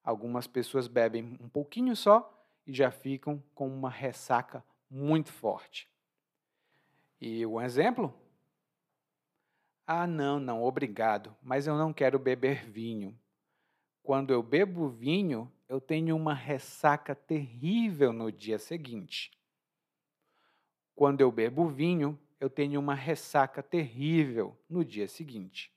Algumas 0.07 0.47
pessoas 0.47 0.87
bebem 0.87 1.37
um 1.37 1.49
pouquinho 1.49 1.93
só 1.93 2.33
e 2.65 2.73
já 2.73 2.89
ficam 2.89 3.43
com 3.53 3.67
uma 3.67 3.89
ressaca 3.89 4.63
muito 4.89 5.33
forte. 5.33 5.89
E 7.19 7.45
um 7.45 7.59
exemplo? 7.59 8.17
Ah, 9.85 10.07
não, 10.07 10.39
não, 10.39 10.63
obrigado, 10.63 11.35
mas 11.43 11.67
eu 11.67 11.77
não 11.77 11.91
quero 11.91 12.17
beber 12.17 12.63
vinho. 12.63 13.19
Quando 14.01 14.31
eu 14.31 14.41
bebo 14.41 14.87
vinho, 14.87 15.51
eu 15.67 15.81
tenho 15.81 16.15
uma 16.15 16.33
ressaca 16.33 17.13
terrível 17.13 18.13
no 18.13 18.31
dia 18.31 18.57
seguinte. 18.57 19.37
Quando 20.95 21.19
eu 21.19 21.29
bebo 21.29 21.67
vinho, 21.67 22.17
eu 22.39 22.49
tenho 22.49 22.79
uma 22.79 22.95
ressaca 22.95 23.61
terrível 23.61 24.57
no 24.69 24.85
dia 24.85 25.09
seguinte. 25.09 25.69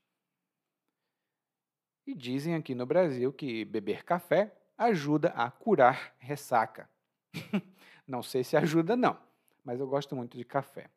E 2.11 2.15
dizem 2.15 2.57
aqui 2.57 2.75
no 2.75 2.85
Brasil 2.85 3.33
que 3.33 3.65
beber 3.65 4.03
café 4.03 4.53
ajuda 4.77 5.29
a 5.29 5.49
curar 5.49 6.13
ressaca. 6.19 6.91
não 8.05 8.21
sei 8.21 8.43
se 8.43 8.57
ajuda, 8.57 8.97
não, 8.97 9.17
mas 9.65 9.79
eu 9.79 9.87
gosto 9.87 10.17
muito 10.17 10.37
de 10.37 10.45
café. 10.45 10.91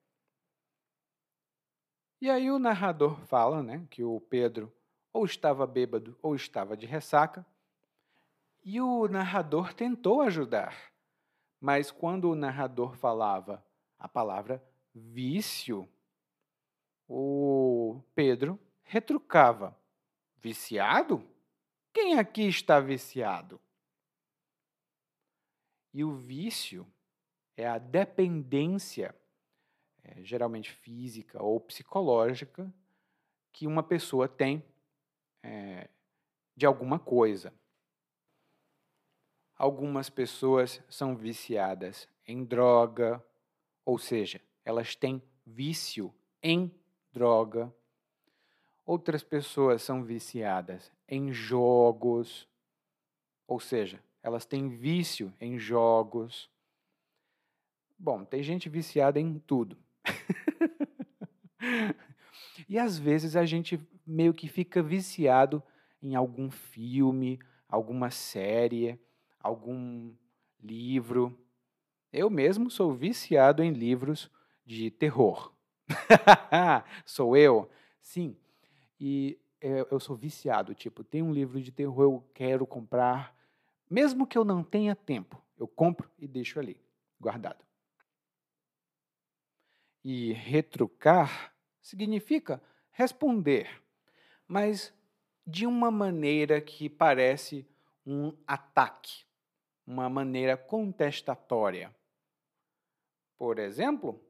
E 2.20 2.32
aí 2.32 2.50
o 2.50 2.58
narrador 2.58 3.20
fala 3.28 3.62
né, 3.62 3.86
que 3.92 4.04
o 4.04 4.20
Pedro 4.22 4.74
ou 5.14 5.24
estava 5.24 5.68
bêbado 5.68 6.18
ou 6.20 6.34
estava 6.34 6.76
de 6.76 6.88
ressaca. 6.88 7.46
E 8.64 8.82
o 8.82 9.08
narrador 9.08 9.72
tentou 9.72 10.20
ajudar, 10.22 10.76
mas 11.62 11.92
quando 11.92 12.28
o 12.32 12.36
narrador 12.36 12.96
falava 12.96 13.64
a 14.00 14.10
palavra 14.10 14.64
vício, 14.96 15.88
o 17.08 18.02
Pedro 18.16 18.60
retrucava: 18.82 19.78
Viciado? 20.44 21.26
Quem 21.94 22.20
aqui 22.20 22.50
está 22.50 22.78
viciado? 22.78 23.62
E 25.94 26.04
o 26.04 26.14
vício 26.14 26.86
é 27.56 27.66
a 27.66 27.78
dependência, 27.78 29.16
é, 30.04 30.22
geralmente 30.22 30.70
física 30.70 31.42
ou 31.42 31.62
psicológica, 31.62 32.70
que 33.54 33.66
uma 33.66 33.82
pessoa 33.82 34.28
tem 34.28 34.62
é, 35.42 35.90
de 36.54 36.66
alguma 36.66 37.00
coisa. 37.00 37.54
Algumas 39.56 40.10
pessoas 40.10 40.84
são 40.90 41.16
viciadas 41.16 42.10
em 42.28 42.44
droga, 42.44 43.26
ou 43.86 43.98
seja, 43.98 44.42
elas 44.66 44.94
têm 44.94 45.24
vício 45.46 46.14
em 46.42 46.70
droga. 47.14 47.74
Outras 48.86 49.24
pessoas 49.24 49.82
são 49.82 50.04
viciadas 50.04 50.92
em 51.08 51.32
jogos, 51.32 52.48
ou 53.48 53.60
seja, 53.60 54.04
elas 54.22 54.46
têm 54.46 54.70
vício 54.70 55.34
em 55.40 55.58
jogos. 55.58 56.50
Bom, 57.98 58.26
tem 58.26 58.44
gente 58.44 58.68
viciada 58.68 59.20
em 59.20 59.40
tudo. 59.40 59.78
e 62.68 62.78
às 62.78 62.98
vezes 62.98 63.38
a 63.38 63.46
gente 63.46 63.80
meio 64.06 64.34
que 64.34 64.50
fica 64.50 64.84
viciado 64.84 65.64
em 66.02 66.16
algum 66.16 66.52
filme, 66.52 67.40
alguma 67.70 68.12
série, 68.12 69.00
algum 69.40 70.14
livro. 70.62 71.38
Eu 72.12 72.30
mesmo 72.30 72.70
sou 72.70 72.94
viciado 72.94 73.64
em 73.64 73.72
livros 73.72 74.30
de 74.66 74.92
terror. 74.92 75.54
sou 77.06 77.38
eu? 77.38 77.70
Sim, 78.02 78.36
e 79.06 79.38
é, 79.60 79.86
eu 79.92 80.00
sou 80.00 80.16
viciado, 80.16 80.74
tipo, 80.74 81.04
tem 81.04 81.22
um 81.22 81.34
livro 81.34 81.62
de 81.62 81.74
terror, 81.74 82.04
eu 82.04 82.26
quero 82.34 82.66
comprar, 82.66 83.38
mesmo 83.90 84.26
que 84.26 84.38
eu 84.38 84.46
não 84.46 84.64
tenha 84.64 84.96
tempo, 84.96 85.44
eu 85.58 85.68
compro 85.68 86.10
e 86.18 86.26
deixo 86.26 86.58
ali, 86.58 86.80
guardado. 87.20 87.66
E 90.06 90.32
retrucar 90.32 91.54
significa 91.82 92.64
responder, 92.92 93.84
mas 94.48 94.94
de 95.46 95.68
uma 95.68 95.92
maneira 95.92 96.62
que 96.62 96.88
parece 96.88 97.68
um 98.06 98.34
ataque, 98.48 99.26
uma 99.86 100.10
maneira 100.10 100.56
contestatória. 100.56 101.94
Por 103.38 103.60
exemplo, 103.60 104.24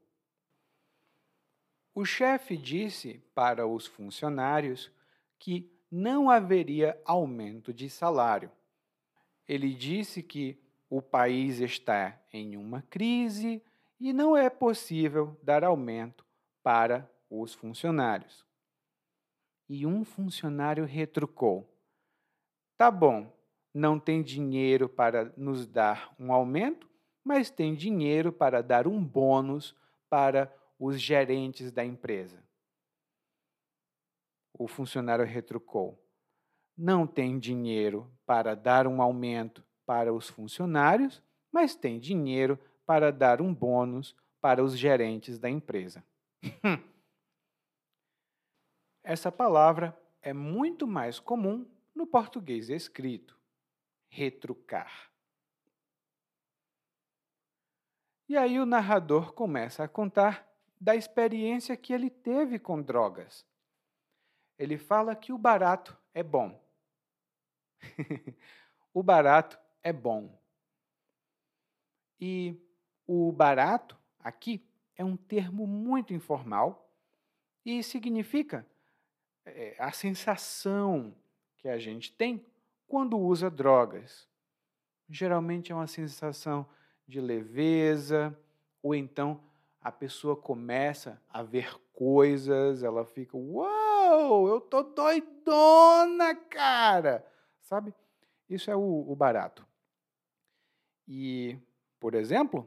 o 1.94 2.04
chefe 2.04 2.56
disse 2.56 3.22
para 3.34 3.66
os 3.66 3.86
funcionários 3.86 4.90
que 5.38 5.70
não 5.90 6.28
haveria 6.28 7.00
aumento 7.04 7.72
de 7.72 7.88
salário. 7.88 8.50
Ele 9.46 9.72
disse 9.72 10.22
que 10.22 10.58
o 10.90 11.00
país 11.00 11.60
está 11.60 12.20
em 12.32 12.56
uma 12.56 12.82
crise 12.82 13.62
e 14.00 14.12
não 14.12 14.36
é 14.36 14.50
possível 14.50 15.38
dar 15.42 15.62
aumento 15.62 16.26
para 16.62 17.08
os 17.30 17.54
funcionários. 17.54 18.44
E 19.68 19.86
um 19.86 20.04
funcionário 20.04 20.84
retrucou: 20.84 21.68
Tá 22.76 22.90
bom, 22.90 23.32
não 23.72 24.00
tem 24.00 24.22
dinheiro 24.22 24.88
para 24.88 25.32
nos 25.36 25.66
dar 25.66 26.12
um 26.18 26.32
aumento, 26.32 26.88
mas 27.22 27.50
tem 27.50 27.74
dinheiro 27.74 28.32
para 28.32 28.62
dar 28.62 28.86
um 28.86 29.02
bônus 29.02 29.76
para 30.10 30.52
os 30.84 31.00
gerentes 31.00 31.72
da 31.72 31.82
empresa. 31.82 32.44
O 34.52 34.68
funcionário 34.68 35.24
retrucou: 35.24 35.98
Não 36.76 37.06
tem 37.06 37.38
dinheiro 37.38 38.12
para 38.26 38.54
dar 38.54 38.86
um 38.86 39.00
aumento 39.00 39.64
para 39.86 40.12
os 40.12 40.28
funcionários, 40.28 41.22
mas 41.50 41.74
tem 41.74 41.98
dinheiro 41.98 42.58
para 42.84 43.10
dar 43.10 43.40
um 43.40 43.54
bônus 43.54 44.14
para 44.42 44.62
os 44.62 44.76
gerentes 44.76 45.38
da 45.38 45.48
empresa. 45.48 46.04
Essa 49.02 49.32
palavra 49.32 49.98
é 50.20 50.34
muito 50.34 50.86
mais 50.86 51.18
comum 51.18 51.66
no 51.94 52.06
português 52.06 52.68
escrito: 52.68 53.38
retrucar. 54.06 55.10
E 58.28 58.36
aí 58.36 58.60
o 58.60 58.66
narrador 58.66 59.32
começa 59.32 59.82
a 59.84 59.88
contar 59.88 60.53
da 60.80 60.94
experiência 60.94 61.76
que 61.76 61.92
ele 61.92 62.10
teve 62.10 62.58
com 62.58 62.80
drogas. 62.80 63.46
Ele 64.58 64.78
fala 64.78 65.16
que 65.16 65.32
o 65.32 65.38
barato 65.38 65.96
é 66.12 66.22
bom. 66.22 66.60
o 68.92 69.02
barato 69.02 69.58
é 69.82 69.92
bom. 69.92 70.38
E 72.20 72.56
o 73.06 73.32
barato, 73.32 73.98
aqui, 74.20 74.64
é 74.96 75.04
um 75.04 75.16
termo 75.16 75.66
muito 75.66 76.14
informal 76.14 76.88
e 77.64 77.82
significa 77.82 78.66
é, 79.44 79.74
a 79.78 79.90
sensação 79.92 81.14
que 81.56 81.68
a 81.68 81.78
gente 81.78 82.12
tem 82.12 82.44
quando 82.86 83.18
usa 83.18 83.50
drogas. 83.50 84.28
Geralmente 85.08 85.72
é 85.72 85.74
uma 85.74 85.86
sensação 85.86 86.66
de 87.06 87.20
leveza, 87.20 88.38
ou 88.82 88.94
então 88.94 89.40
a 89.84 89.92
pessoa 89.92 90.34
começa 90.34 91.22
a 91.28 91.42
ver 91.42 91.78
coisas, 91.92 92.82
ela 92.82 93.04
fica, 93.04 93.36
uau, 93.36 94.48
eu 94.48 94.58
tô 94.58 94.82
doidona, 94.82 96.34
cara! 96.34 97.30
Sabe? 97.60 97.94
Isso 98.48 98.70
é 98.70 98.76
o, 98.76 98.80
o 98.80 99.14
barato. 99.14 99.68
E, 101.06 101.58
por 102.00 102.14
exemplo, 102.14 102.66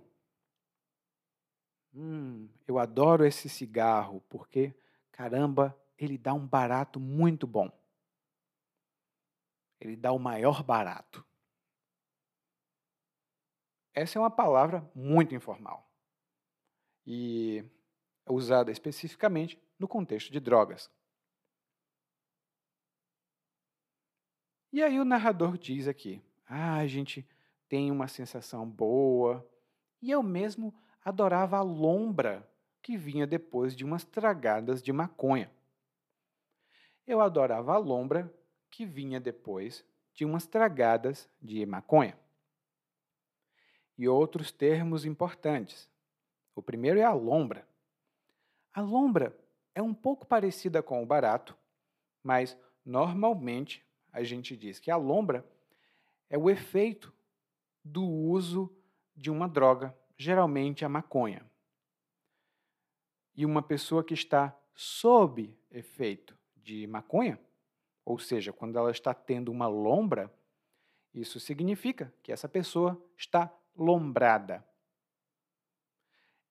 hum, 1.91 2.47
eu 2.67 2.77
adoro 2.77 3.25
esse 3.25 3.49
cigarro 3.49 4.21
porque, 4.29 4.75
caramba, 5.11 5.75
ele 5.97 6.19
dá 6.19 6.35
um 6.35 6.45
barato 6.45 6.99
muito 6.99 7.47
bom. 7.47 7.71
Ele 9.79 9.95
dá 9.95 10.11
o 10.11 10.19
maior 10.19 10.61
barato. 10.61 11.25
Essa 13.91 14.19
é 14.19 14.21
uma 14.21 14.29
palavra 14.29 14.87
muito 14.93 15.33
informal 15.33 15.86
e 17.07 17.63
usada 18.27 18.69
especificamente 18.69 19.57
no 19.79 19.87
contexto 19.87 20.29
de 20.29 20.41
drogas. 20.41 20.91
E 24.73 24.83
aí 24.83 24.99
o 24.99 25.05
narrador 25.05 25.57
diz 25.57 25.87
aqui: 25.87 26.21
Ah, 26.45 26.75
a 26.75 26.85
gente 26.85 27.25
tem 27.69 27.89
uma 27.89 28.09
sensação 28.09 28.69
boa. 28.69 29.49
E 30.01 30.11
eu 30.11 30.21
mesmo 30.21 30.73
adorava 31.03 31.57
a 31.57 31.61
lombra 31.61 32.47
que 32.81 32.97
vinha 32.97 33.25
depois 33.25 33.75
de 33.75 33.85
umas 33.85 34.03
tragadas 34.03 34.83
de 34.83 34.91
maconha. 34.91 35.49
Eu 37.07 37.21
adorava 37.21 37.73
a 37.73 37.77
lombra 37.77 38.31
que 38.69 38.85
vinha 38.85 39.19
depois 39.19 39.83
de 40.13 40.25
umas 40.25 40.45
tragadas 40.45 41.29
de 41.41 41.65
maconha 41.65 42.17
e 43.97 44.07
outros 44.07 44.51
termos 44.51 45.05
importantes. 45.05 45.89
O 46.57 46.61
primeiro 46.63 46.99
é 46.99 47.03
a 47.03 47.13
lombra. 47.13 47.67
A 48.73 48.81
lombra 48.81 49.37
é 49.75 49.81
um 49.81 49.93
pouco 49.93 50.25
parecida 50.25 50.81
com 50.81 51.03
o 51.03 51.05
barato, 51.05 51.55
mas 52.23 52.57
normalmente 52.83 53.85
a 54.11 54.23
gente 54.23 54.57
diz 54.57 54.79
que 54.79 54.89
a 54.89 54.97
lombra 54.97 55.45
é 56.27 56.35
o 56.35 56.49
efeito 56.49 57.13
do 57.83 58.03
uso 58.03 58.75
de 59.15 59.29
uma 59.29 59.47
droga, 59.47 59.95
geralmente 60.17 60.83
a 60.83 60.89
maconha. 60.89 61.45
E 63.35 63.45
uma 63.45 63.61
pessoa 63.61 64.03
que 64.03 64.15
está 64.15 64.57
sob 64.73 65.55
efeito 65.69 66.35
de 66.55 66.87
maconha, 66.87 67.39
ou 68.03 68.17
seja, 68.17 68.51
quando 68.51 68.79
ela 68.79 68.89
está 68.89 69.13
tendo 69.13 69.51
uma 69.51 69.67
lombra, 69.67 70.33
isso 71.13 71.39
significa 71.39 72.11
que 72.23 72.31
essa 72.31 72.49
pessoa 72.49 72.99
está 73.15 73.55
lombrada. 73.75 74.66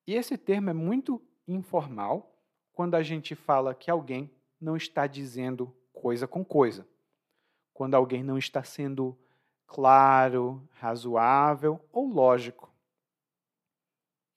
E 0.07 0.15
esse 0.15 0.39
termo 0.39 0.71
é 0.71 0.73
muito 0.73 1.21
informal 1.49 2.33
quando 2.73 2.95
a 2.95 3.03
gente 3.03 3.35
fala 3.35 3.75
que 3.75 3.91
alguém 3.91 4.31
não 4.61 4.77
está 4.77 5.07
dizendo 5.07 5.75
coisa 5.93 6.27
com 6.29 6.45
coisa. 6.45 6.87
Quando 7.73 7.95
alguém 7.95 8.23
não 8.23 8.39
está 8.39 8.63
sendo 8.63 9.19
claro, 9.67 10.67
razoável 10.73 11.81
ou 11.93 12.07
lógico. 12.07 12.73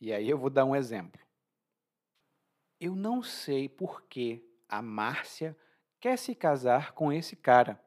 E 0.02 0.12
aí 0.12 0.30
eu 0.30 0.38
vou 0.38 0.50
dar 0.50 0.66
um 0.66 0.76
exemplo. 0.76 1.22
Eu 2.80 2.96
não 2.96 3.22
sei 3.22 3.68
por 3.68 4.04
que 4.04 4.44
a 4.68 4.82
Márcia 4.82 5.56
quer 6.00 6.18
se 6.18 6.34
casar 6.34 6.94
com 6.94 7.12
esse 7.12 7.36
cara. 7.36 7.80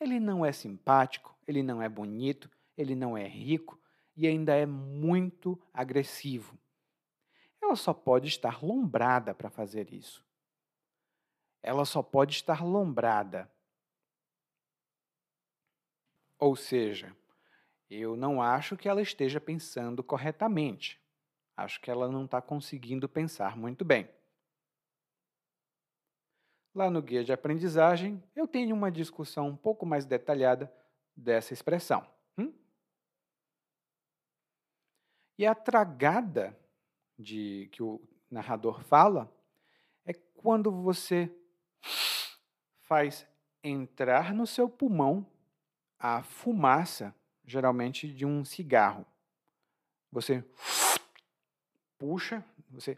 Ele 0.00 0.18
não 0.18 0.44
é 0.44 0.52
simpático, 0.52 1.36
ele 1.46 1.62
não 1.62 1.80
é 1.80 1.88
bonito, 1.88 2.50
ele 2.76 2.94
não 2.94 3.16
é 3.16 3.26
rico, 3.26 3.78
e 4.16 4.26
ainda 4.26 4.54
é 4.54 4.66
muito 4.66 5.60
agressivo. 5.72 6.58
Ela 7.70 7.76
só 7.76 7.94
pode 7.94 8.26
estar 8.26 8.64
lombrada 8.64 9.32
para 9.32 9.48
fazer 9.48 9.92
isso. 9.94 10.26
Ela 11.62 11.84
só 11.84 12.02
pode 12.02 12.34
estar 12.34 12.64
lombrada. 12.64 13.48
Ou 16.36 16.56
seja, 16.56 17.16
eu 17.88 18.16
não 18.16 18.42
acho 18.42 18.76
que 18.76 18.88
ela 18.88 19.00
esteja 19.00 19.40
pensando 19.40 20.02
corretamente. 20.02 21.00
Acho 21.56 21.80
que 21.80 21.88
ela 21.88 22.08
não 22.08 22.24
está 22.24 22.42
conseguindo 22.42 23.08
pensar 23.08 23.56
muito 23.56 23.84
bem. 23.84 24.10
Lá 26.74 26.90
no 26.90 27.00
guia 27.00 27.22
de 27.22 27.32
aprendizagem, 27.32 28.20
eu 28.34 28.48
tenho 28.48 28.74
uma 28.74 28.90
discussão 28.90 29.46
um 29.46 29.56
pouco 29.56 29.86
mais 29.86 30.04
detalhada 30.04 30.74
dessa 31.14 31.52
expressão. 31.52 32.04
E 35.38 35.46
a 35.46 35.54
tragada 35.54 36.58
de 37.20 37.68
que 37.72 37.82
o 37.82 38.00
narrador 38.30 38.82
fala 38.82 39.30
é 40.04 40.12
quando 40.12 40.70
você 40.70 41.30
faz 42.82 43.26
entrar 43.62 44.32
no 44.32 44.46
seu 44.46 44.68
pulmão 44.68 45.26
a 45.98 46.22
fumaça, 46.22 47.14
geralmente 47.44 48.12
de 48.12 48.24
um 48.24 48.44
cigarro. 48.44 49.04
Você 50.10 50.44
puxa, 51.98 52.42
você 52.70 52.96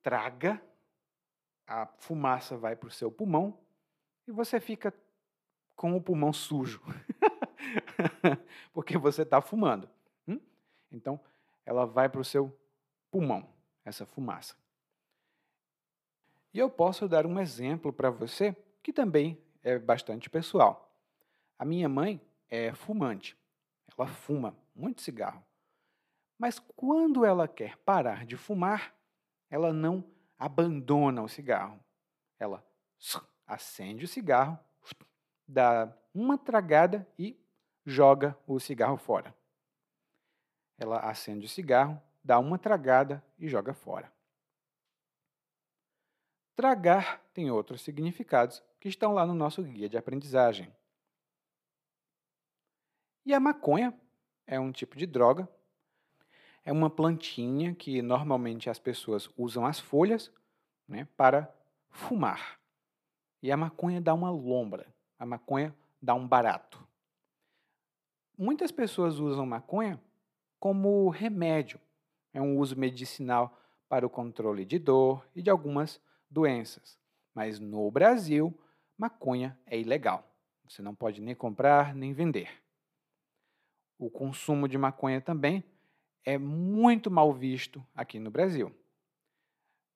traga, 0.00 0.62
a 1.66 1.86
fumaça 1.86 2.56
vai 2.56 2.76
para 2.76 2.86
o 2.86 2.92
seu 2.92 3.10
pulmão 3.10 3.58
e 4.26 4.30
você 4.30 4.60
fica 4.60 4.94
com 5.74 5.96
o 5.96 6.00
pulmão 6.00 6.32
sujo, 6.32 6.80
porque 8.72 8.96
você 8.96 9.22
está 9.22 9.40
fumando. 9.40 9.90
Hum? 10.28 10.38
Então, 10.92 11.20
ela 11.66 11.84
vai 11.84 12.08
para 12.08 12.20
o 12.20 12.24
seu 12.24 12.56
pulmão, 13.14 13.48
essa 13.84 14.04
fumaça. 14.04 14.56
E 16.52 16.58
eu 16.58 16.68
posso 16.68 17.06
dar 17.06 17.26
um 17.26 17.38
exemplo 17.38 17.92
para 17.92 18.10
você 18.10 18.56
que 18.82 18.92
também 18.92 19.40
é 19.62 19.78
bastante 19.78 20.28
pessoal. 20.28 20.92
A 21.56 21.64
minha 21.64 21.88
mãe 21.88 22.20
é 22.50 22.74
fumante. 22.74 23.38
Ela 23.96 24.08
fuma 24.08 24.56
muito 24.74 25.00
cigarro. 25.00 25.44
Mas 26.36 26.58
quando 26.58 27.24
ela 27.24 27.46
quer 27.46 27.76
parar 27.76 28.26
de 28.26 28.36
fumar, 28.36 28.92
ela 29.48 29.72
não 29.72 30.04
abandona 30.36 31.22
o 31.22 31.28
cigarro. 31.28 31.78
Ela 32.36 32.66
acende 33.46 34.06
o 34.06 34.08
cigarro, 34.08 34.58
dá 35.46 35.96
uma 36.12 36.36
tragada 36.36 37.06
e 37.16 37.40
joga 37.86 38.36
o 38.44 38.58
cigarro 38.58 38.96
fora. 38.96 39.32
Ela 40.76 40.98
acende 40.98 41.46
o 41.46 41.48
cigarro, 41.48 42.02
dá 42.24 42.38
uma 42.38 42.58
tragada 42.58 43.22
e 43.38 43.46
joga 43.46 43.74
fora. 43.74 44.10
Tragar 46.56 47.20
tem 47.34 47.50
outros 47.50 47.82
significados 47.82 48.62
que 48.80 48.88
estão 48.88 49.12
lá 49.12 49.26
no 49.26 49.34
nosso 49.34 49.62
guia 49.62 49.88
de 49.88 49.98
aprendizagem. 49.98 50.72
E 53.26 53.34
a 53.34 53.40
maconha 53.40 53.92
é 54.46 54.58
um 54.58 54.72
tipo 54.72 54.96
de 54.96 55.06
droga. 55.06 55.48
É 56.64 56.72
uma 56.72 56.88
plantinha 56.88 57.74
que 57.74 58.00
normalmente 58.00 58.70
as 58.70 58.78
pessoas 58.78 59.28
usam 59.36 59.66
as 59.66 59.78
folhas 59.78 60.32
né, 60.88 61.06
para 61.16 61.52
fumar. 61.90 62.58
E 63.42 63.52
a 63.52 63.56
maconha 63.56 64.00
dá 64.00 64.14
uma 64.14 64.30
lombra, 64.30 64.86
a 65.18 65.26
maconha 65.26 65.74
dá 66.00 66.14
um 66.14 66.26
barato. 66.26 66.82
Muitas 68.36 68.72
pessoas 68.72 69.18
usam 69.18 69.44
maconha 69.44 70.00
como 70.58 71.08
remédio. 71.10 71.78
É 72.34 72.42
um 72.42 72.58
uso 72.58 72.76
medicinal 72.76 73.58
para 73.88 74.04
o 74.04 74.10
controle 74.10 74.64
de 74.64 74.78
dor 74.78 75.26
e 75.34 75.40
de 75.40 75.48
algumas 75.48 76.00
doenças. 76.28 76.98
Mas 77.32 77.58
no 77.58 77.90
Brasil, 77.90 78.52
maconha 78.98 79.58
é 79.64 79.78
ilegal. 79.78 80.28
Você 80.68 80.82
não 80.82 80.94
pode 80.94 81.22
nem 81.22 81.34
comprar 81.34 81.94
nem 81.94 82.12
vender. 82.12 82.50
O 83.96 84.10
consumo 84.10 84.68
de 84.68 84.76
maconha 84.76 85.20
também 85.20 85.64
é 86.24 86.36
muito 86.36 87.10
mal 87.10 87.32
visto 87.32 87.86
aqui 87.94 88.18
no 88.18 88.30
Brasil, 88.30 88.74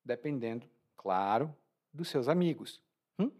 dependendo, 0.04 0.68
claro, 0.96 1.54
dos 1.92 2.08
seus 2.08 2.28
amigos. 2.28 2.80
Hum? 3.18 3.30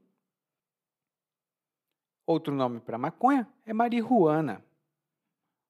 Outro 2.27 2.55
nome 2.55 2.81
para 2.81 2.99
maconha 2.99 3.49
é 3.65 3.73
marihuana 3.73 4.65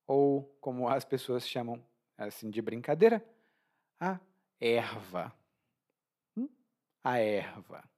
ou 0.06 0.44
como 0.60 0.88
as 0.88 1.04
pessoas 1.04 1.46
chamam 1.46 1.84
assim 2.18 2.50
de 2.50 2.60
brincadeira, 2.60 3.24
a 4.00 4.18
erva. 4.60 5.32
Hum? 6.36 6.48
A 7.02 7.18
erva. 7.18 7.88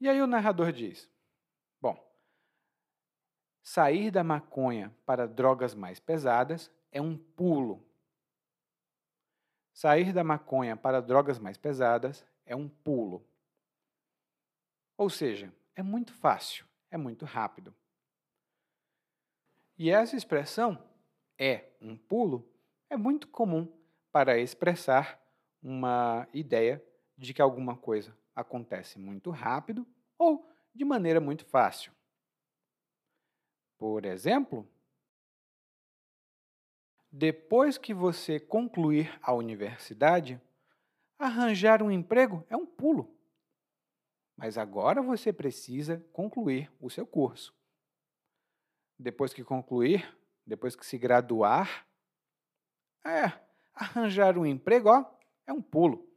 E 0.00 0.08
aí 0.08 0.20
o 0.20 0.26
narrador 0.26 0.72
diz: 0.72 1.08
Bom, 1.80 1.96
sair 3.62 4.10
da 4.10 4.24
maconha 4.24 4.92
para 5.04 5.28
drogas 5.28 5.74
mais 5.74 6.00
pesadas 6.00 6.72
é 6.90 7.00
um 7.00 7.16
pulo. 7.16 7.86
Sair 9.72 10.12
da 10.12 10.24
maconha 10.24 10.76
para 10.76 11.00
drogas 11.00 11.38
mais 11.38 11.56
pesadas 11.56 12.26
é 12.44 12.56
um 12.56 12.68
pulo. 12.68 13.24
Ou 14.96 15.08
seja, 15.08 15.52
é 15.74 15.82
muito 15.82 16.12
fácil, 16.12 16.66
é 16.90 16.96
muito 16.96 17.24
rápido. 17.24 17.74
E 19.78 19.90
essa 19.90 20.16
expressão 20.16 20.82
é 21.38 21.70
um 21.80 21.96
pulo 21.96 22.48
é 22.88 22.96
muito 22.96 23.26
comum 23.26 23.66
para 24.12 24.38
expressar 24.38 25.18
uma 25.62 26.28
ideia 26.34 26.84
de 27.16 27.32
que 27.32 27.40
alguma 27.40 27.76
coisa 27.76 28.14
acontece 28.34 28.98
muito 28.98 29.30
rápido 29.30 29.86
ou 30.18 30.46
de 30.74 30.84
maneira 30.84 31.20
muito 31.20 31.44
fácil. 31.46 31.92
Por 33.78 34.04
exemplo, 34.04 34.68
depois 37.10 37.78
que 37.78 37.94
você 37.94 38.38
concluir 38.38 39.18
a 39.22 39.32
universidade, 39.32 40.40
arranjar 41.18 41.82
um 41.82 41.90
emprego 41.90 42.44
é 42.48 42.56
um 42.56 42.66
pulo. 42.66 43.16
Mas 44.36 44.58
agora 44.58 45.02
você 45.02 45.32
precisa 45.32 46.04
concluir 46.12 46.70
o 46.80 46.90
seu 46.90 47.06
curso. 47.06 47.54
Depois 49.02 49.34
que 49.34 49.42
concluir, 49.42 50.16
depois 50.46 50.76
que 50.76 50.86
se 50.86 50.96
graduar, 50.96 51.86
é, 53.04 53.32
arranjar 53.74 54.38
um 54.38 54.46
emprego, 54.46 54.90
ó, 54.90 55.04
é 55.44 55.52
um 55.52 55.60
pulo. 55.60 56.08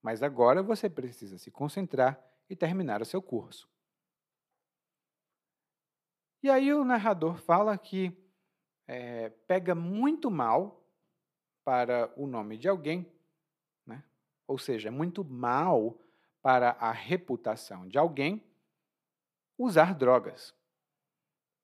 Mas 0.00 0.22
agora 0.22 0.62
você 0.62 0.88
precisa 0.88 1.36
se 1.36 1.50
concentrar 1.50 2.22
e 2.48 2.54
terminar 2.54 3.02
o 3.02 3.04
seu 3.04 3.20
curso. 3.20 3.68
E 6.42 6.48
aí 6.48 6.72
o 6.72 6.84
narrador 6.84 7.36
fala 7.36 7.76
que 7.76 8.16
é, 8.86 9.28
pega 9.28 9.74
muito 9.74 10.30
mal 10.30 10.88
para 11.64 12.12
o 12.16 12.26
nome 12.26 12.56
de 12.56 12.68
alguém, 12.68 13.12
né? 13.84 14.02
ou 14.46 14.58
seja, 14.58 14.88
é 14.88 14.90
muito 14.92 15.24
mal 15.24 16.00
para 16.40 16.70
a 16.70 16.92
reputação 16.92 17.86
de 17.86 17.98
alguém 17.98 18.42
usar 19.58 19.94
drogas, 19.94 20.54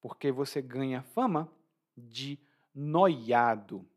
porque 0.00 0.30
você 0.30 0.60
ganha 0.62 1.02
fama 1.02 1.50
de 1.96 2.38
noiado. 2.74 3.88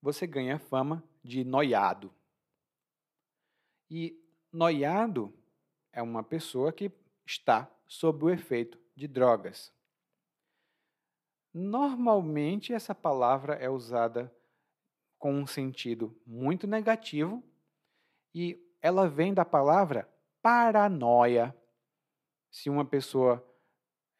Você 0.00 0.26
ganha 0.26 0.58
fama 0.58 1.02
de 1.22 1.44
noiado. 1.44 2.12
E 3.90 4.18
noiado 4.52 5.32
é 5.92 6.02
uma 6.02 6.22
pessoa 6.22 6.72
que 6.72 6.90
está 7.26 7.70
sob 7.86 8.24
o 8.24 8.30
efeito 8.30 8.78
de 8.96 9.06
drogas. 9.06 9.72
Normalmente, 11.54 12.72
essa 12.72 12.94
palavra 12.94 13.54
é 13.54 13.68
usada 13.68 14.34
com 15.18 15.34
um 15.34 15.46
sentido 15.46 16.18
muito 16.26 16.66
negativo 16.66 17.42
e 18.34 18.58
ela 18.80 19.08
vem 19.08 19.32
da 19.32 19.44
palavra 19.44 20.08
paranoia. 20.40 21.56
Se 22.50 22.68
uma 22.68 22.84
pessoa 22.84 23.46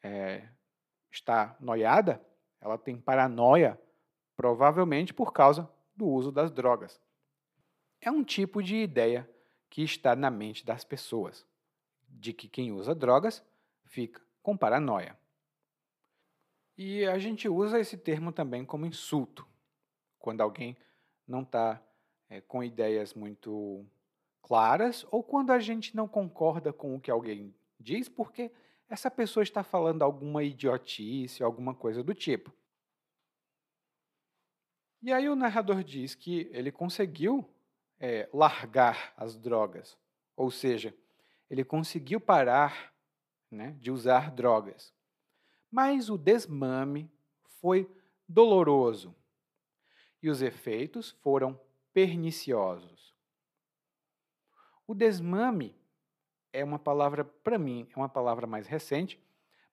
é, 0.03 0.43
está 1.09 1.55
noiada, 1.59 2.21
ela 2.59 2.77
tem 2.77 2.99
paranoia, 2.99 3.79
provavelmente 4.35 5.13
por 5.13 5.31
causa 5.31 5.69
do 5.95 6.05
uso 6.05 6.31
das 6.31 6.51
drogas. 6.51 6.99
É 8.01 8.11
um 8.11 8.23
tipo 8.23 8.61
de 8.61 8.75
ideia 8.75 9.29
que 9.69 9.81
está 9.81 10.15
na 10.15 10.29
mente 10.29 10.65
das 10.65 10.83
pessoas, 10.83 11.47
de 12.07 12.33
que 12.33 12.47
quem 12.47 12.71
usa 12.71 12.93
drogas 12.93 13.43
fica 13.85 14.21
com 14.41 14.57
paranoia. 14.57 15.17
E 16.77 17.05
a 17.05 17.17
gente 17.17 17.47
usa 17.47 17.79
esse 17.79 17.97
termo 17.97 18.31
também 18.31 18.65
como 18.65 18.85
insulto, 18.85 19.47
quando 20.19 20.41
alguém 20.41 20.75
não 21.27 21.41
está 21.41 21.81
é, 22.29 22.41
com 22.41 22.63
ideias 22.63 23.13
muito 23.13 23.85
claras 24.41 25.05
ou 25.09 25.23
quando 25.23 25.51
a 25.51 25.59
gente 25.59 25.95
não 25.95 26.07
concorda 26.07 26.73
com 26.73 26.95
o 26.95 26.99
que 26.99 27.09
alguém 27.09 27.53
diz, 27.79 28.09
porque 28.09 28.51
essa 28.93 29.09
pessoa 29.09 29.41
está 29.41 29.63
falando 29.63 30.03
alguma 30.03 30.43
idiotice, 30.43 31.41
alguma 31.41 31.73
coisa 31.73 32.03
do 32.03 32.13
tipo. 32.13 32.53
E 35.01 35.11
aí 35.11 35.27
o 35.27 35.35
narrador 35.35 35.83
diz 35.83 36.13
que 36.13 36.47
ele 36.51 36.71
conseguiu 36.71 37.43
é, 37.99 38.29
largar 38.31 39.11
as 39.17 39.35
drogas, 39.35 39.97
ou 40.35 40.51
seja, 40.51 40.95
ele 41.49 41.65
conseguiu 41.65 42.21
parar 42.21 42.93
né, 43.49 43.75
de 43.79 43.89
usar 43.89 44.29
drogas. 44.29 44.93
Mas 45.71 46.07
o 46.07 46.15
desmame 46.15 47.11
foi 47.59 47.89
doloroso 48.29 49.15
e 50.21 50.29
os 50.29 50.43
efeitos 50.43 51.09
foram 51.23 51.59
perniciosos. 51.91 53.11
O 54.85 54.93
desmame 54.93 55.75
é 56.53 56.63
uma 56.63 56.79
palavra, 56.79 57.25
para 57.25 57.57
mim, 57.57 57.87
é 57.93 57.99
uma 57.99 58.07
palavra 58.07 58.47
mais 58.47 58.67
recente, 58.67 59.19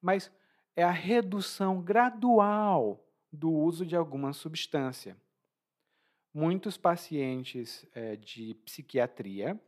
mas 0.03 0.33
é 0.75 0.83
a 0.83 0.91
redução 0.91 1.81
gradual 1.81 3.07
do 3.33 3.53
uso 3.53 3.87
de 3.87 3.95
alguma 3.95 4.33
substância. 4.33 5.17
Muitos 6.35 6.77
pacientes 6.77 7.87
é, 7.95 8.17
de 8.17 8.55
psiquiatria 8.65 9.61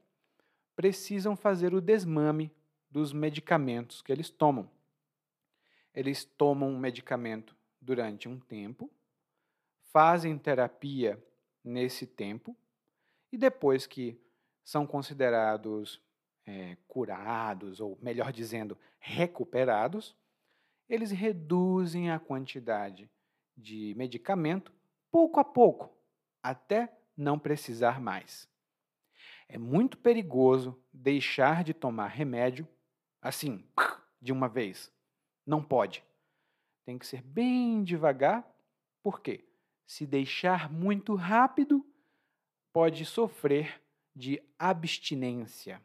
precisam 0.75 1.37
fazer 1.37 1.75
o 1.75 1.81
desmame 1.81 2.51
dos 2.91 3.13
medicamentos 3.13 4.03
que 4.03 4.11
eles 4.11 4.31
tomam 4.31 4.69
eles 5.95 6.25
tomam 6.25 6.71
um 6.71 6.79
medicamento 6.79 7.57
durante 7.81 8.29
um 8.29 8.39
tempo, 8.39 8.91
fazem 9.93 10.39
terapia 10.39 11.23
nesse 11.63 12.07
tempo, 12.07 12.57
e 13.31 13.37
depois 13.37 13.87
que 13.87 14.19
são 14.65 14.87
considerados 14.87 16.01
é, 16.47 16.77
curados, 16.87 17.81
ou 17.81 17.99
melhor 18.01 18.33
dizendo, 18.33 18.77
recuperados, 18.99 20.17
eles 20.89 21.11
reduzem 21.11 22.11
a 22.11 22.19
quantidade 22.19 23.11
de 23.57 23.95
medicamento 23.97 24.73
pouco 25.11 25.39
a 25.39 25.45
pouco, 25.45 25.95
até 26.43 26.93
não 27.17 27.39
precisar 27.39 28.01
mais. 28.01 28.49
É 29.49 29.59
muito 29.59 29.99
perigoso 29.99 30.83
deixar 30.93 31.63
de 31.63 31.75
tomar 31.75 32.09
remédio 32.09 32.67
assim, 33.21 33.65
de 34.21 34.33
uma 34.33 34.49
vez. 34.49 34.93
Não 35.47 35.63
pode. 35.63 36.03
Tem 36.85 36.99
que 36.99 37.07
ser 37.07 37.23
bem 37.23 37.85
devagar. 37.85 38.45
Por 39.03 39.21
quê? 39.21 39.45
Se 39.87 40.07
deixar 40.07 40.71
muito 40.71 41.15
rápido, 41.15 41.87
pode 42.73 43.05
sofrer 43.05 43.81
de 44.15 44.43
abstinência. 44.59 45.81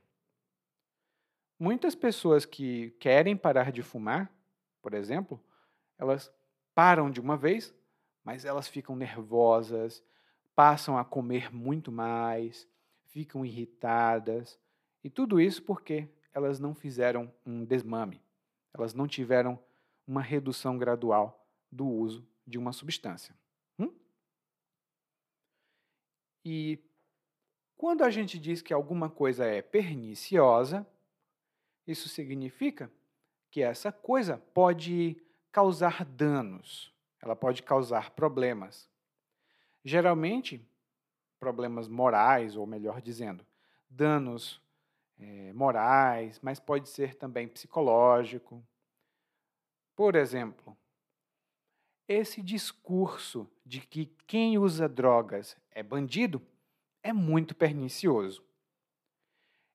Muitas 1.59 1.95
pessoas 1.95 2.45
que 2.45 2.91
querem 2.99 3.35
parar 3.35 3.71
de 3.71 3.81
fumar, 3.81 4.31
por 4.81 4.93
exemplo, 4.93 5.41
elas 5.97 6.31
param 6.75 7.09
de 7.09 7.19
uma 7.19 7.35
vez, 7.35 7.73
mas 8.23 8.45
elas 8.45 8.67
ficam 8.67 8.95
nervosas, 8.95 10.03
passam 10.55 10.97
a 10.97 11.03
comer 11.03 11.53
muito 11.53 11.91
mais, 11.91 12.67
ficam 13.05 13.45
irritadas, 13.45 14.59
e 15.03 15.09
tudo 15.09 15.39
isso 15.41 15.63
porque 15.63 16.07
elas 16.33 16.59
não 16.59 16.75
fizeram 16.75 17.33
um 17.45 17.65
desmame 17.65 18.21
elas 18.77 18.93
não 18.93 19.07
tiveram 19.07 19.59
uma 20.05 20.21
redução 20.21 20.77
gradual 20.77 21.45
do 21.71 21.85
uso 21.85 22.27
de 22.45 22.57
uma 22.57 22.71
substância. 22.71 23.35
Hum? 23.77 23.93
E 26.45 26.79
quando 27.75 28.03
a 28.03 28.09
gente 28.09 28.39
diz 28.39 28.61
que 28.61 28.73
alguma 28.73 29.09
coisa 29.09 29.45
é 29.45 29.61
perniciosa, 29.61 30.87
isso 31.87 32.09
significa 32.09 32.91
que 33.49 33.61
essa 33.61 33.91
coisa 33.91 34.37
pode 34.53 35.15
causar 35.51 36.03
danos, 36.03 36.93
ela 37.21 37.35
pode 37.35 37.63
causar 37.63 38.11
problemas. 38.11 38.89
Geralmente, 39.83 40.61
problemas 41.39 41.87
morais, 41.87 42.55
ou 42.55 42.67
melhor 42.67 43.01
dizendo, 43.01 43.45
danos 43.89 44.61
é, 45.17 45.53
morais, 45.53 46.39
mas 46.41 46.59
pode 46.59 46.89
ser 46.89 47.15
também 47.15 47.47
psicológico. 47.47 48.61
Por 49.95 50.15
exemplo, 50.15 50.77
esse 52.07 52.41
discurso 52.41 53.49
de 53.65 53.81
que 53.81 54.05
quem 54.27 54.57
usa 54.57 54.87
drogas 54.87 55.57
é 55.71 55.81
bandido 55.81 56.41
é 57.01 57.13
muito 57.13 57.55
pernicioso. 57.55 58.43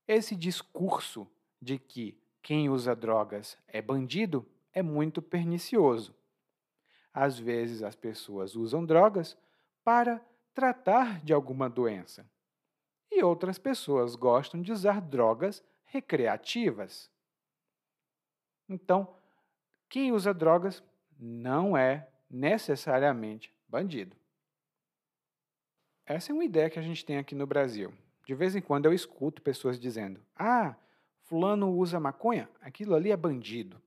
Esse 0.06 0.36
discurso 0.36 1.26
de 1.62 1.78
que 1.78 2.20
quem 2.42 2.68
usa 2.68 2.94
drogas 2.96 3.56
é 3.68 3.80
bandido 3.80 4.44
é 4.72 4.82
muito 4.82 5.22
pernicioso. 5.22 6.12
Às 7.14 7.38
vezes 7.38 7.84
as 7.84 7.94
pessoas 7.94 8.56
usam 8.56 8.84
drogas 8.84 9.38
para 9.84 10.20
tratar 10.52 11.24
de 11.24 11.32
alguma 11.32 11.70
doença 11.70 12.28
e 13.10 13.22
outras 13.22 13.58
pessoas 13.58 14.16
gostam 14.16 14.60
de 14.60 14.72
usar 14.72 15.00
drogas 15.00 15.62
recreativas. 15.84 17.10
Então, 18.68 19.14
quem 19.88 20.10
usa 20.10 20.34
drogas 20.34 20.82
não 21.18 21.76
é 21.76 22.08
necessariamente 22.28 23.54
bandido. 23.68 24.16
Essa 26.04 26.32
é 26.32 26.34
uma 26.34 26.44
ideia 26.44 26.70
que 26.70 26.78
a 26.78 26.82
gente 26.82 27.04
tem 27.04 27.18
aqui 27.18 27.34
no 27.34 27.46
Brasil. 27.46 27.92
De 28.26 28.34
vez 28.34 28.56
em 28.56 28.60
quando 28.60 28.86
eu 28.86 28.92
escuto 28.92 29.42
pessoas 29.42 29.78
dizendo: 29.78 30.20
Ah, 30.34 30.74
Fulano 31.32 31.70
usa 31.70 31.98
maconha, 31.98 32.46
aquilo 32.60 32.94
ali 32.94 33.10
é 33.10 33.16
bandido. 33.16 33.80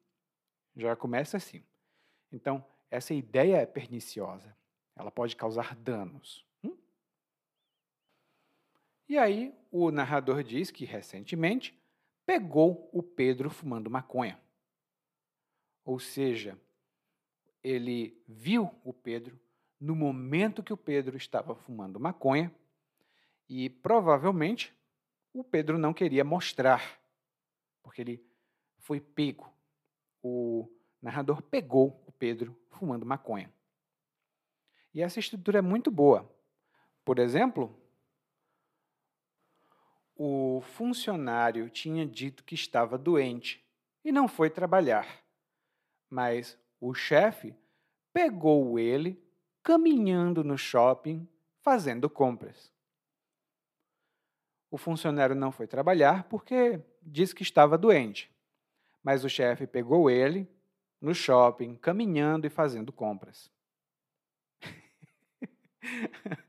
Já 0.75 0.95
começa 0.95 1.37
assim. 1.37 1.63
Então, 2.31 2.65
essa 2.89 3.13
ideia 3.13 3.57
é 3.57 3.67
perniciosa. 3.67 4.57
Ela 4.95 5.11
pode 5.11 5.35
causar 5.35 5.75
danos. 5.75 6.43
Hum? 6.63 6.75
E 9.07 9.15
aí, 9.15 9.53
o 9.71 9.91
narrador 9.91 10.41
diz 10.41 10.71
que 10.71 10.85
recentemente 10.85 11.79
pegou 12.25 12.89
o 12.91 13.03
Pedro 13.03 13.51
fumando 13.51 13.91
maconha. 13.91 14.39
Ou 15.83 15.99
seja, 15.99 16.59
ele 17.63 18.19
viu 18.27 18.71
o 18.83 18.91
Pedro 18.91 19.39
no 19.79 19.95
momento 19.95 20.63
que 20.63 20.73
o 20.73 20.77
Pedro 20.77 21.15
estava 21.15 21.53
fumando 21.53 21.99
maconha 21.99 22.51
e 23.47 23.69
provavelmente 23.69 24.75
o 25.31 25.43
Pedro 25.43 25.77
não 25.77 25.93
queria 25.93 26.23
mostrar, 26.23 27.04
porque 27.85 28.01
ele 28.01 28.25
foi 28.79 28.99
pego. 28.99 29.47
O 30.23 30.67
narrador 30.99 31.39
pegou 31.43 32.03
o 32.07 32.11
Pedro 32.11 32.59
fumando 32.71 33.05
maconha. 33.05 33.53
E 34.91 35.03
essa 35.03 35.19
estrutura 35.19 35.59
é 35.59 35.61
muito 35.61 35.91
boa. 35.91 36.27
Por 37.05 37.19
exemplo, 37.19 37.79
o 40.15 40.61
funcionário 40.61 41.69
tinha 41.69 42.07
dito 42.07 42.43
que 42.43 42.55
estava 42.55 42.97
doente 42.97 43.63
e 44.03 44.11
não 44.11 44.27
foi 44.27 44.49
trabalhar, 44.49 45.23
mas 46.09 46.57
o 46.81 46.91
chefe 46.95 47.55
pegou 48.11 48.79
ele 48.79 49.23
caminhando 49.61 50.43
no 50.43 50.57
shopping 50.57 51.27
fazendo 51.61 52.09
compras. 52.09 52.73
O 54.75 54.77
funcionário 54.77 55.33
não 55.33 55.53
foi 55.53 55.67
trabalhar 55.67 56.25
porque 56.25 56.81
disse 57.01 57.33
que 57.33 57.43
estava 57.43 57.77
doente, 57.77 58.29
mas 59.01 59.23
o 59.23 59.29
chefe 59.29 59.65
pegou 59.65 60.09
ele 60.09 60.45
no 60.99 61.15
shopping 61.15 61.77
caminhando 61.77 62.45
e 62.45 62.49
fazendo 62.49 62.91
compras. 62.91 63.49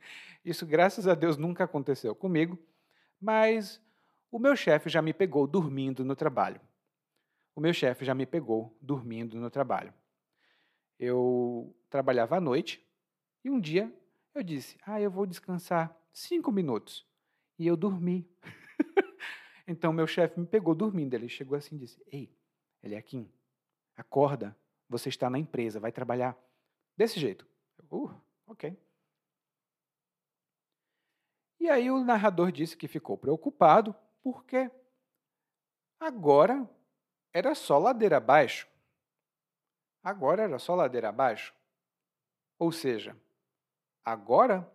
Isso, 0.45 0.67
graças 0.67 1.07
a 1.07 1.15
Deus, 1.15 1.37
nunca 1.37 1.63
aconteceu 1.63 2.17
comigo, 2.17 2.59
mas 3.21 3.81
o 4.29 4.41
meu 4.41 4.57
chefe 4.57 4.89
já 4.89 5.01
me 5.01 5.13
pegou 5.13 5.47
dormindo 5.47 6.05
no 6.05 6.17
trabalho. 6.17 6.61
O 7.55 7.61
meu 7.61 7.73
chefe 7.73 8.05
já 8.05 8.13
me 8.13 8.27
pegou 8.27 8.77
dormindo 8.83 9.39
no 9.39 9.51
trabalho. 9.51 9.95
Eu 10.99 11.73
trabalhava 11.89 12.39
à 12.39 12.41
noite 12.41 12.85
e 13.45 13.51
um 13.51 13.61
dia 13.61 13.89
eu 14.35 14.43
disse: 14.43 14.77
Ah, 14.85 15.01
eu 15.01 15.13
vou 15.13 15.27
descansar 15.27 15.97
cinco 16.13 16.51
minutos. 16.51 17.06
E 17.59 17.67
eu 17.67 17.77
dormi. 17.77 18.29
então 19.67 19.93
meu 19.93 20.07
chefe 20.07 20.39
me 20.39 20.47
pegou 20.47 20.75
dormindo. 20.75 21.15
Ele 21.15 21.29
chegou 21.29 21.57
assim 21.57 21.77
e 21.77 21.79
disse: 21.79 22.03
Ei, 22.07 22.35
Eliakim, 22.83 23.31
acorda, 23.97 24.57
você 24.89 25.09
está 25.09 25.29
na 25.31 25.39
empresa, 25.39 25.81
vai 25.81 25.93
trabalhar. 25.93 26.37
Desse 26.97 27.19
jeito. 27.19 27.47
Uh, 27.91 28.15
ok. 28.47 28.77
E 31.61 31.69
aí 31.69 31.91
o 31.91 32.05
narrador 32.05 32.53
disse 32.53 32.77
que 32.77 32.87
ficou 32.87 33.19
preocupado 33.19 33.95
porque 34.23 34.71
agora 35.99 36.69
era 37.33 37.55
só 37.55 37.79
ladeira 37.79 38.19
abaixo. 38.19 38.69
Agora 40.03 40.43
era 40.43 40.59
só 40.59 40.75
ladeira 40.75 41.09
abaixo. 41.09 41.55
Ou 42.59 42.71
seja, 42.71 43.17
agora 44.05 44.71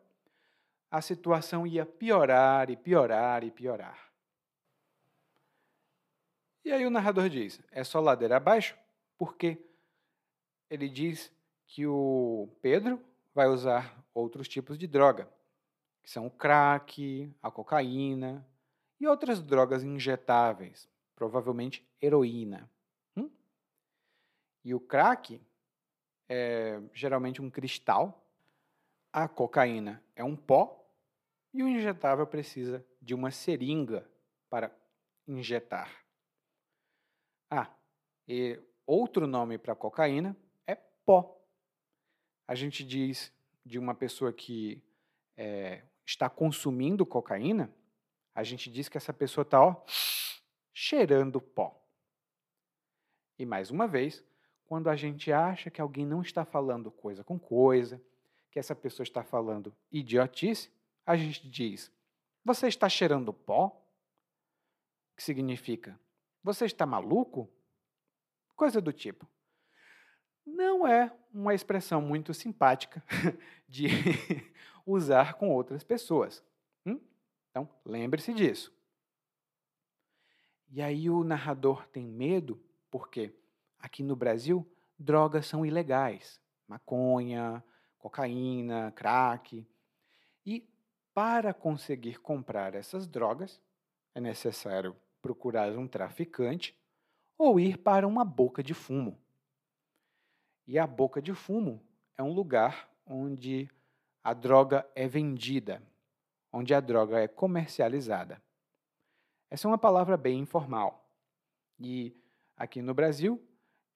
a 0.91 1.01
situação 1.01 1.65
ia 1.65 1.85
piorar 1.85 2.69
e 2.69 2.75
piorar 2.75 3.45
e 3.45 3.49
piorar. 3.49 4.11
E 6.65 6.71
aí 6.71 6.85
o 6.85 6.91
narrador 6.91 7.29
diz: 7.29 7.61
é 7.71 7.83
só 7.83 8.01
ladeira 8.01 8.35
abaixo? 8.35 8.77
Porque 9.17 9.57
ele 10.69 10.89
diz 10.89 11.31
que 11.65 11.87
o 11.87 12.49
Pedro 12.61 13.01
vai 13.33 13.47
usar 13.47 13.97
outros 14.13 14.49
tipos 14.49 14.77
de 14.77 14.85
droga 14.85 15.31
que 16.03 16.09
são 16.09 16.25
o 16.25 16.31
crack, 16.31 17.31
a 17.41 17.51
cocaína 17.51 18.45
e 18.99 19.07
outras 19.07 19.41
drogas 19.41 19.83
injetáveis, 19.83 20.89
provavelmente 21.15 21.87
heroína. 22.01 22.69
Hum? 23.15 23.29
E 24.63 24.73
o 24.73 24.79
crack 24.79 25.39
é 26.27 26.81
geralmente 26.91 27.41
um 27.41 27.51
cristal, 27.51 28.25
a 29.13 29.27
cocaína 29.27 30.03
é 30.15 30.23
um 30.23 30.35
pó 30.35 30.80
e 31.53 31.63
o 31.63 31.67
injetável 31.67 32.25
precisa 32.25 32.85
de 33.01 33.13
uma 33.13 33.31
seringa 33.31 34.09
para 34.49 34.71
injetar. 35.27 36.03
Ah, 37.49 37.69
e 38.27 38.59
outro 38.85 39.27
nome 39.27 39.57
para 39.57 39.75
cocaína 39.75 40.35
é 40.65 40.75
pó. 40.75 41.37
A 42.47 42.55
gente 42.55 42.83
diz 42.83 43.33
de 43.65 43.77
uma 43.77 43.93
pessoa 43.93 44.31
que 44.31 44.83
é, 45.37 45.83
está 46.05 46.29
consumindo 46.29 47.05
cocaína, 47.05 47.73
a 48.33 48.43
gente 48.43 48.71
diz 48.71 48.87
que 48.87 48.97
essa 48.97 49.13
pessoa 49.13 49.43
está 49.43 49.59
cheirando 50.73 51.41
pó. 51.41 51.77
E 53.37 53.45
mais 53.45 53.71
uma 53.71 53.87
vez, 53.87 54.23
quando 54.65 54.89
a 54.89 54.95
gente 54.95 55.31
acha 55.31 55.69
que 55.69 55.81
alguém 55.81 56.05
não 56.05 56.21
está 56.21 56.45
falando 56.45 56.91
coisa 56.91 57.23
com 57.23 57.37
coisa, 57.37 58.01
que 58.49 58.59
essa 58.59 58.75
pessoa 58.75 59.03
está 59.03 59.23
falando 59.23 59.75
idiotice, 59.91 60.71
a 61.11 61.17
gente 61.17 61.47
diz: 61.47 61.91
Você 62.43 62.67
está 62.67 62.87
cheirando 62.87 63.33
pó? 63.33 63.77
Que 65.15 65.23
significa: 65.23 65.99
Você 66.43 66.65
está 66.65 66.85
maluco? 66.85 67.49
Coisa 68.55 68.81
do 68.81 68.93
tipo. 68.93 69.27
Não 70.45 70.87
é 70.87 71.15
uma 71.33 71.53
expressão 71.53 72.01
muito 72.01 72.33
simpática 72.33 73.03
de 73.67 73.87
usar 74.85 75.35
com 75.35 75.49
outras 75.49 75.83
pessoas. 75.83 76.43
Hum? 76.85 76.99
Então, 77.49 77.69
lembre-se 77.85 78.33
disso. 78.33 78.73
E 80.69 80.81
aí 80.81 81.09
o 81.09 81.23
narrador 81.23 81.85
tem 81.87 82.07
medo 82.07 82.63
porque 82.89 83.35
aqui 83.77 84.01
no 84.01 84.15
Brasil 84.15 84.65
drogas 84.97 85.45
são 85.45 85.65
ilegais. 85.65 86.39
Maconha, 86.67 87.63
cocaína, 87.97 88.91
crack. 88.93 89.67
E 90.45 90.70
para 91.13 91.53
conseguir 91.53 92.19
comprar 92.19 92.75
essas 92.75 93.07
drogas, 93.07 93.61
é 94.15 94.19
necessário 94.19 94.95
procurar 95.21 95.77
um 95.77 95.87
traficante 95.87 96.75
ou 97.37 97.59
ir 97.59 97.77
para 97.77 98.07
uma 98.07 98.23
boca 98.23 98.63
de 98.63 98.73
fumo. 98.73 99.17
E 100.67 100.77
a 100.77 100.87
boca 100.87 101.21
de 101.21 101.33
fumo 101.33 101.81
é 102.17 102.23
um 102.23 102.33
lugar 102.33 102.89
onde 103.05 103.69
a 104.23 104.33
droga 104.33 104.87
é 104.95 105.07
vendida, 105.07 105.81
onde 106.51 106.73
a 106.73 106.79
droga 106.79 107.19
é 107.19 107.27
comercializada. 107.27 108.41
Essa 109.49 109.67
é 109.67 109.69
uma 109.69 109.77
palavra 109.77 110.15
bem 110.15 110.39
informal. 110.39 111.09
E 111.79 112.15
aqui 112.55 112.81
no 112.81 112.93
Brasil 112.93 113.41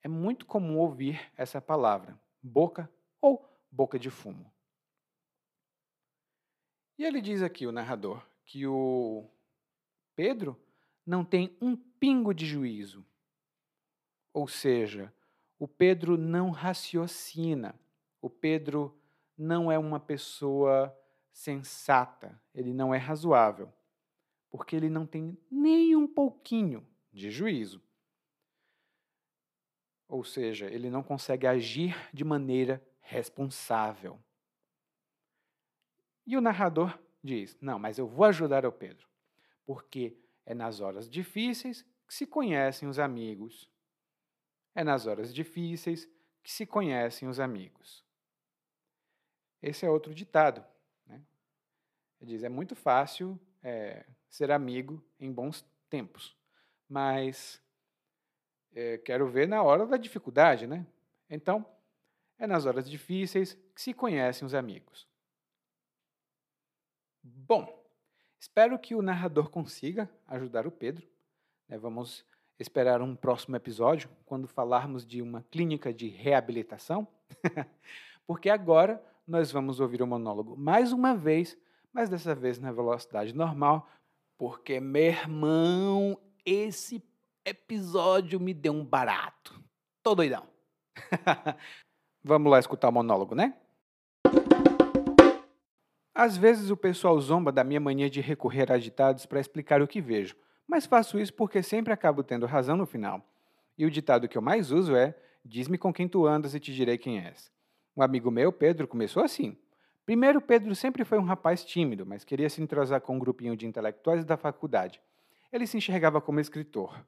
é 0.02 0.08
muito 0.08 0.44
comum 0.44 0.78
ouvir 0.78 1.32
essa 1.36 1.60
palavra, 1.60 2.18
boca 2.42 2.90
ou 3.20 3.48
boca 3.70 3.98
de 3.98 4.10
fumo. 4.10 4.52
E 6.98 7.04
ele 7.04 7.20
diz 7.20 7.42
aqui, 7.42 7.66
o 7.66 7.72
narrador, 7.72 8.26
que 8.44 8.66
o 8.66 9.28
Pedro 10.14 10.58
não 11.04 11.24
tem 11.24 11.56
um 11.60 11.76
pingo 11.76 12.32
de 12.32 12.46
juízo. 12.46 13.04
Ou 14.32 14.48
seja, 14.48 15.12
o 15.58 15.68
Pedro 15.68 16.16
não 16.16 16.50
raciocina. 16.50 17.78
O 18.20 18.30
Pedro 18.30 18.98
não 19.36 19.70
é 19.70 19.78
uma 19.78 20.00
pessoa 20.00 20.96
sensata, 21.32 22.40
ele 22.54 22.72
não 22.72 22.94
é 22.94 22.98
razoável, 22.98 23.70
porque 24.48 24.74
ele 24.74 24.88
não 24.88 25.06
tem 25.06 25.36
nem 25.50 25.94
um 25.94 26.06
pouquinho 26.06 26.86
de 27.12 27.30
juízo. 27.30 27.82
Ou 30.08 30.24
seja, 30.24 30.66
ele 30.66 30.88
não 30.88 31.02
consegue 31.02 31.46
agir 31.46 31.94
de 32.12 32.24
maneira 32.24 32.82
responsável. 33.00 34.18
E 36.26 36.36
o 36.36 36.40
narrador 36.40 36.98
diz: 37.22 37.56
Não, 37.60 37.78
mas 37.78 37.98
eu 37.98 38.06
vou 38.06 38.24
ajudar 38.24 38.66
o 38.66 38.72
Pedro, 38.72 39.06
porque 39.64 40.16
é 40.44 40.54
nas 40.54 40.80
horas 40.80 41.08
difíceis 41.08 41.82
que 42.06 42.14
se 42.14 42.26
conhecem 42.26 42.88
os 42.88 42.98
amigos. 42.98 43.70
É 44.74 44.84
nas 44.84 45.06
horas 45.06 45.32
difíceis 45.32 46.08
que 46.42 46.52
se 46.52 46.66
conhecem 46.66 47.28
os 47.28 47.40
amigos. 47.40 48.04
Esse 49.62 49.86
é 49.86 49.90
outro 49.90 50.14
ditado. 50.14 50.64
Né? 51.06 51.22
Ele 52.20 52.32
diz: 52.32 52.42
é 52.42 52.48
muito 52.48 52.74
fácil 52.74 53.38
é, 53.62 54.04
ser 54.28 54.50
amigo 54.50 55.02
em 55.18 55.32
bons 55.32 55.64
tempos, 55.88 56.36
mas 56.88 57.62
é, 58.72 58.98
quero 58.98 59.28
ver 59.28 59.48
na 59.48 59.62
hora 59.62 59.86
da 59.86 59.96
dificuldade, 59.96 60.66
né? 60.66 60.86
Então, 61.28 61.66
é 62.38 62.46
nas 62.46 62.66
horas 62.66 62.88
difíceis 62.88 63.54
que 63.74 63.80
se 63.80 63.94
conhecem 63.94 64.44
os 64.44 64.54
amigos. 64.54 65.08
Bom, 67.28 67.84
espero 68.38 68.78
que 68.78 68.94
o 68.94 69.02
narrador 69.02 69.50
consiga 69.50 70.08
ajudar 70.28 70.64
o 70.66 70.70
Pedro. 70.70 71.06
Né? 71.68 71.76
Vamos 71.76 72.24
esperar 72.58 73.02
um 73.02 73.16
próximo 73.16 73.56
episódio, 73.56 74.08
quando 74.24 74.46
falarmos 74.46 75.04
de 75.04 75.20
uma 75.20 75.42
clínica 75.50 75.92
de 75.92 76.08
reabilitação, 76.08 77.06
porque 78.26 78.48
agora 78.48 79.02
nós 79.26 79.50
vamos 79.50 79.80
ouvir 79.80 80.02
o 80.02 80.06
monólogo 80.06 80.56
mais 80.56 80.92
uma 80.92 81.16
vez, 81.16 81.58
mas 81.92 82.08
dessa 82.08 82.34
vez 82.34 82.58
na 82.58 82.70
velocidade 82.70 83.34
normal, 83.34 83.90
porque, 84.38 84.78
meu 84.78 85.02
irmão, 85.02 86.18
esse 86.44 87.02
episódio 87.44 88.38
me 88.38 88.54
deu 88.54 88.72
um 88.72 88.84
barato. 88.84 89.60
Tô 90.02 90.14
doidão. 90.14 90.46
vamos 92.22 92.50
lá 92.50 92.58
escutar 92.58 92.88
o 92.88 92.92
monólogo, 92.92 93.34
né? 93.34 93.58
Às 96.18 96.34
vezes 96.34 96.70
o 96.70 96.76
pessoal 96.78 97.20
zomba 97.20 97.52
da 97.52 97.62
minha 97.62 97.78
mania 97.78 98.08
de 98.08 98.22
recorrer 98.22 98.72
a 98.72 98.78
ditados 98.78 99.26
para 99.26 99.38
explicar 99.38 99.82
o 99.82 99.86
que 99.86 100.00
vejo, 100.00 100.34
mas 100.66 100.86
faço 100.86 101.18
isso 101.18 101.34
porque 101.34 101.62
sempre 101.62 101.92
acabo 101.92 102.22
tendo 102.22 102.46
razão 102.46 102.74
no 102.74 102.86
final. 102.86 103.20
E 103.76 103.84
o 103.84 103.90
ditado 103.90 104.26
que 104.26 104.38
eu 104.38 104.40
mais 104.40 104.70
uso 104.72 104.96
é: 104.96 105.14
Diz-me 105.44 105.76
com 105.76 105.92
quem 105.92 106.08
tu 106.08 106.26
andas 106.26 106.54
e 106.54 106.58
te 106.58 106.72
direi 106.72 106.96
quem 106.96 107.20
és. 107.20 107.52
Um 107.94 108.00
amigo 108.00 108.30
meu, 108.30 108.50
Pedro, 108.50 108.88
começou 108.88 109.22
assim. 109.22 109.58
Primeiro, 110.06 110.40
Pedro 110.40 110.74
sempre 110.74 111.04
foi 111.04 111.18
um 111.18 111.22
rapaz 111.22 111.62
tímido, 111.62 112.06
mas 112.06 112.24
queria 112.24 112.48
se 112.48 112.62
entrosar 112.62 113.02
com 113.02 113.16
um 113.16 113.18
grupinho 113.18 113.54
de 113.54 113.66
intelectuais 113.66 114.24
da 114.24 114.38
faculdade. 114.38 115.02
Ele 115.52 115.66
se 115.66 115.76
enxergava 115.76 116.18
como 116.18 116.40
escritor. 116.40 116.98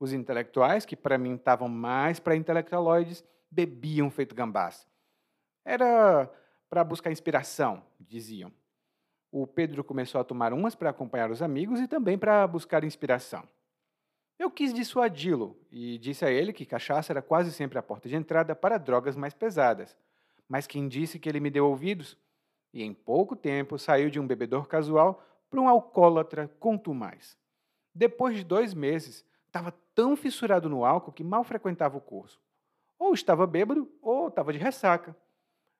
Os 0.00 0.12
intelectuais, 0.12 0.84
que 0.84 0.96
para 0.96 1.16
mim 1.16 1.36
estavam 1.36 1.68
mais 1.68 2.18
para 2.18 2.34
intelectualoides, 2.34 3.22
bebiam 3.48 4.10
feito 4.10 4.34
gambás. 4.34 4.84
Era 5.64 6.28
para 6.68 6.84
buscar 6.84 7.10
inspiração, 7.10 7.82
diziam 7.98 8.52
o 9.30 9.46
Pedro 9.46 9.84
começou 9.84 10.20
a 10.20 10.24
tomar 10.24 10.52
umas 10.52 10.74
para 10.74 10.90
acompanhar 10.90 11.30
os 11.30 11.42
amigos 11.42 11.80
e 11.80 11.86
também 11.86 12.16
para 12.16 12.46
buscar 12.46 12.82
inspiração. 12.82 13.42
Eu 14.38 14.50
quis 14.50 14.72
dissuadi-lo 14.72 15.56
e 15.70 15.98
disse 15.98 16.24
a 16.24 16.30
ele 16.30 16.52
que 16.52 16.64
cachaça 16.64 17.12
era 17.12 17.20
quase 17.20 17.52
sempre 17.52 17.78
a 17.78 17.82
porta 17.82 18.08
de 18.08 18.16
entrada 18.16 18.54
para 18.54 18.78
drogas 18.78 19.16
mais 19.16 19.34
pesadas. 19.34 19.96
Mas 20.48 20.66
quem 20.66 20.88
disse 20.88 21.18
que 21.18 21.28
ele 21.28 21.40
me 21.40 21.50
deu 21.50 21.66
ouvidos? 21.66 22.16
E 22.72 22.82
em 22.82 22.94
pouco 22.94 23.34
tempo 23.34 23.78
saiu 23.78 24.08
de 24.08 24.20
um 24.20 24.26
bebedor 24.26 24.66
casual 24.66 25.22
para 25.50 25.60
um 25.60 25.68
alcoólatra 25.68 26.50
mais. 26.94 27.36
Depois 27.94 28.36
de 28.36 28.44
dois 28.44 28.72
meses, 28.72 29.24
estava 29.46 29.72
tão 29.94 30.16
fissurado 30.16 30.68
no 30.68 30.84
álcool 30.84 31.12
que 31.12 31.24
mal 31.24 31.42
frequentava 31.42 31.98
o 31.98 32.00
curso. 32.00 32.40
Ou 32.98 33.12
estava 33.12 33.46
bêbado 33.46 33.90
ou 34.00 34.28
estava 34.28 34.52
de 34.52 34.58
ressaca. 34.58 35.16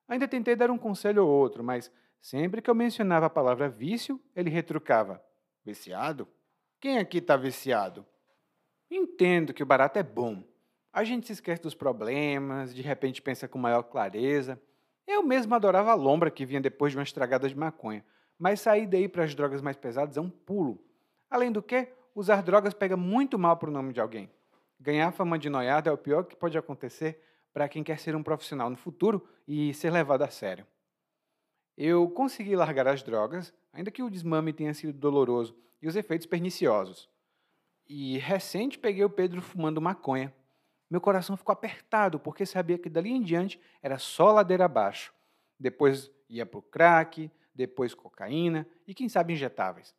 Ainda 0.09 0.27
tentei 0.27 0.55
dar 0.55 0.69
um 0.69 0.77
conselho 0.77 1.25
ou 1.25 1.29
outro, 1.29 1.63
mas 1.63 1.89
Sempre 2.21 2.61
que 2.61 2.69
eu 2.69 2.75
mencionava 2.75 3.27
a 3.27 3.29
palavra 3.29 3.69
vício, 3.69 4.19
ele 4.35 4.49
retrucava: 4.49 5.23
Viciado? 5.63 6.27
Quem 6.79 6.97
aqui 6.97 7.17
está 7.17 7.35
viciado? 7.35 8.05
Entendo 8.89 9.53
que 9.53 9.63
o 9.63 9.65
barato 9.65 9.99
é 9.99 10.03
bom. 10.03 10.43
A 10.91 11.03
gente 11.03 11.27
se 11.27 11.33
esquece 11.33 11.61
dos 11.61 11.75
problemas, 11.75 12.73
de 12.73 12.81
repente 12.81 13.21
pensa 13.21 13.47
com 13.47 13.59
maior 13.59 13.83
clareza. 13.83 14.61
Eu 15.05 15.23
mesmo 15.23 15.53
adorava 15.55 15.91
a 15.91 15.95
lombra 15.95 16.31
que 16.31 16.45
vinha 16.45 16.61
depois 16.61 16.91
de 16.91 16.97
uma 16.97 17.03
estragada 17.03 17.47
de 17.47 17.55
maconha, 17.55 18.03
mas 18.37 18.61
sair 18.61 18.87
daí 18.87 19.07
para 19.07 19.23
as 19.23 19.35
drogas 19.35 19.61
mais 19.61 19.77
pesadas 19.77 20.17
é 20.17 20.21
um 20.21 20.29
pulo. 20.29 20.83
Além 21.29 21.51
do 21.51 21.61
que, 21.61 21.87
usar 22.15 22.41
drogas 22.41 22.73
pega 22.73 22.97
muito 22.97 23.37
mal 23.37 23.57
para 23.57 23.69
o 23.69 23.73
nome 23.73 23.93
de 23.93 24.01
alguém. 24.01 24.29
Ganhar 24.79 25.11
fama 25.11 25.37
de 25.37 25.49
noiado 25.49 25.89
é 25.89 25.91
o 25.91 25.97
pior 25.97 26.23
que 26.23 26.35
pode 26.35 26.57
acontecer 26.57 27.21
para 27.53 27.67
quem 27.69 27.83
quer 27.83 27.99
ser 27.99 28.15
um 28.15 28.23
profissional 28.23 28.69
no 28.69 28.75
futuro 28.75 29.27
e 29.47 29.73
ser 29.73 29.91
levado 29.91 30.23
a 30.23 30.29
sério. 30.29 30.65
Eu 31.77 32.09
consegui 32.09 32.55
largar 32.55 32.87
as 32.87 33.01
drogas, 33.01 33.53
ainda 33.71 33.89
que 33.89 34.03
o 34.03 34.09
desmame 34.09 34.51
tenha 34.53 34.73
sido 34.73 34.93
doloroso 34.93 35.55
e 35.81 35.87
os 35.87 35.95
efeitos 35.95 36.27
perniciosos. 36.27 37.09
E 37.87 38.17
recente 38.17 38.77
peguei 38.77 39.03
o 39.03 39.09
Pedro 39.09 39.41
fumando 39.41 39.81
maconha. 39.81 40.33
Meu 40.89 40.99
coração 40.99 41.37
ficou 41.37 41.53
apertado 41.53 42.19
porque 42.19 42.45
sabia 42.45 42.77
que 42.77 42.89
dali 42.89 43.11
em 43.11 43.21
diante 43.21 43.59
era 43.81 43.97
só 43.97 44.31
ladeira 44.31 44.65
abaixo. 44.65 45.13
Depois 45.59 46.11
ia 46.27 46.45
para 46.45 46.59
o 46.59 46.61
crack, 46.61 47.31
depois 47.53 47.93
cocaína 47.93 48.67
e 48.87 48.93
quem 48.93 49.09
sabe 49.09 49.33
injetáveis. 49.33 49.95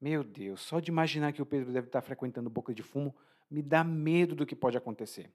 Meu 0.00 0.22
Deus, 0.22 0.60
só 0.60 0.80
de 0.80 0.90
imaginar 0.90 1.32
que 1.32 1.42
o 1.42 1.46
Pedro 1.46 1.72
deve 1.72 1.88
estar 1.88 2.02
frequentando 2.02 2.50
boca 2.50 2.74
de 2.74 2.82
fumo 2.82 3.14
me 3.50 3.62
dá 3.62 3.82
medo 3.82 4.34
do 4.34 4.46
que 4.46 4.54
pode 4.54 4.76
acontecer. 4.76 5.32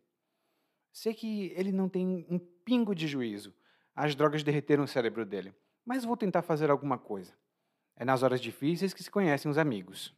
Sei 0.94 1.12
que 1.12 1.52
ele 1.56 1.72
não 1.72 1.90
tem 1.90 2.24
um 2.30 2.38
pingo 2.38 2.94
de 2.94 3.08
juízo, 3.08 3.52
as 3.96 4.14
drogas 4.14 4.44
derreteram 4.44 4.84
o 4.84 4.88
cérebro 4.88 5.26
dele. 5.26 5.52
Mas 5.84 6.06
vou 6.06 6.16
tentar 6.16 6.44
fazer 6.44 6.70
alguma 6.70 7.00
coisa. 7.00 7.34
É 7.96 8.06
nas 8.06 8.22
horas 8.22 8.40
difíceis 8.40 8.94
que 8.94 9.02
se 9.02 9.10
conhecem 9.10 9.50
os 9.50 9.58
amigos. 9.58 10.14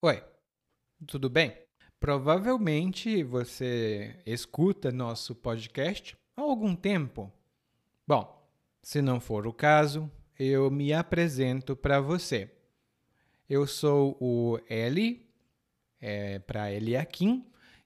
Oi, 0.00 0.24
tudo 1.06 1.28
bem? 1.28 1.54
Provavelmente 2.00 3.22
você 3.22 4.18
escuta 4.24 4.90
nosso 4.90 5.34
podcast 5.34 6.16
há 6.36 6.40
algum 6.40 6.74
tempo. 6.74 7.30
Bom, 8.06 8.48
se 8.82 9.02
não 9.02 9.20
for 9.20 9.46
o 9.46 9.52
caso, 9.52 10.10
eu 10.38 10.70
me 10.70 10.94
apresento 10.94 11.76
para 11.76 12.00
você. 12.00 12.50
Eu 13.46 13.66
sou 13.66 14.16
o 14.18 14.58
Eli, 14.70 15.28
é, 16.00 16.38
para 16.38 16.72
Eliakim, 16.72 17.44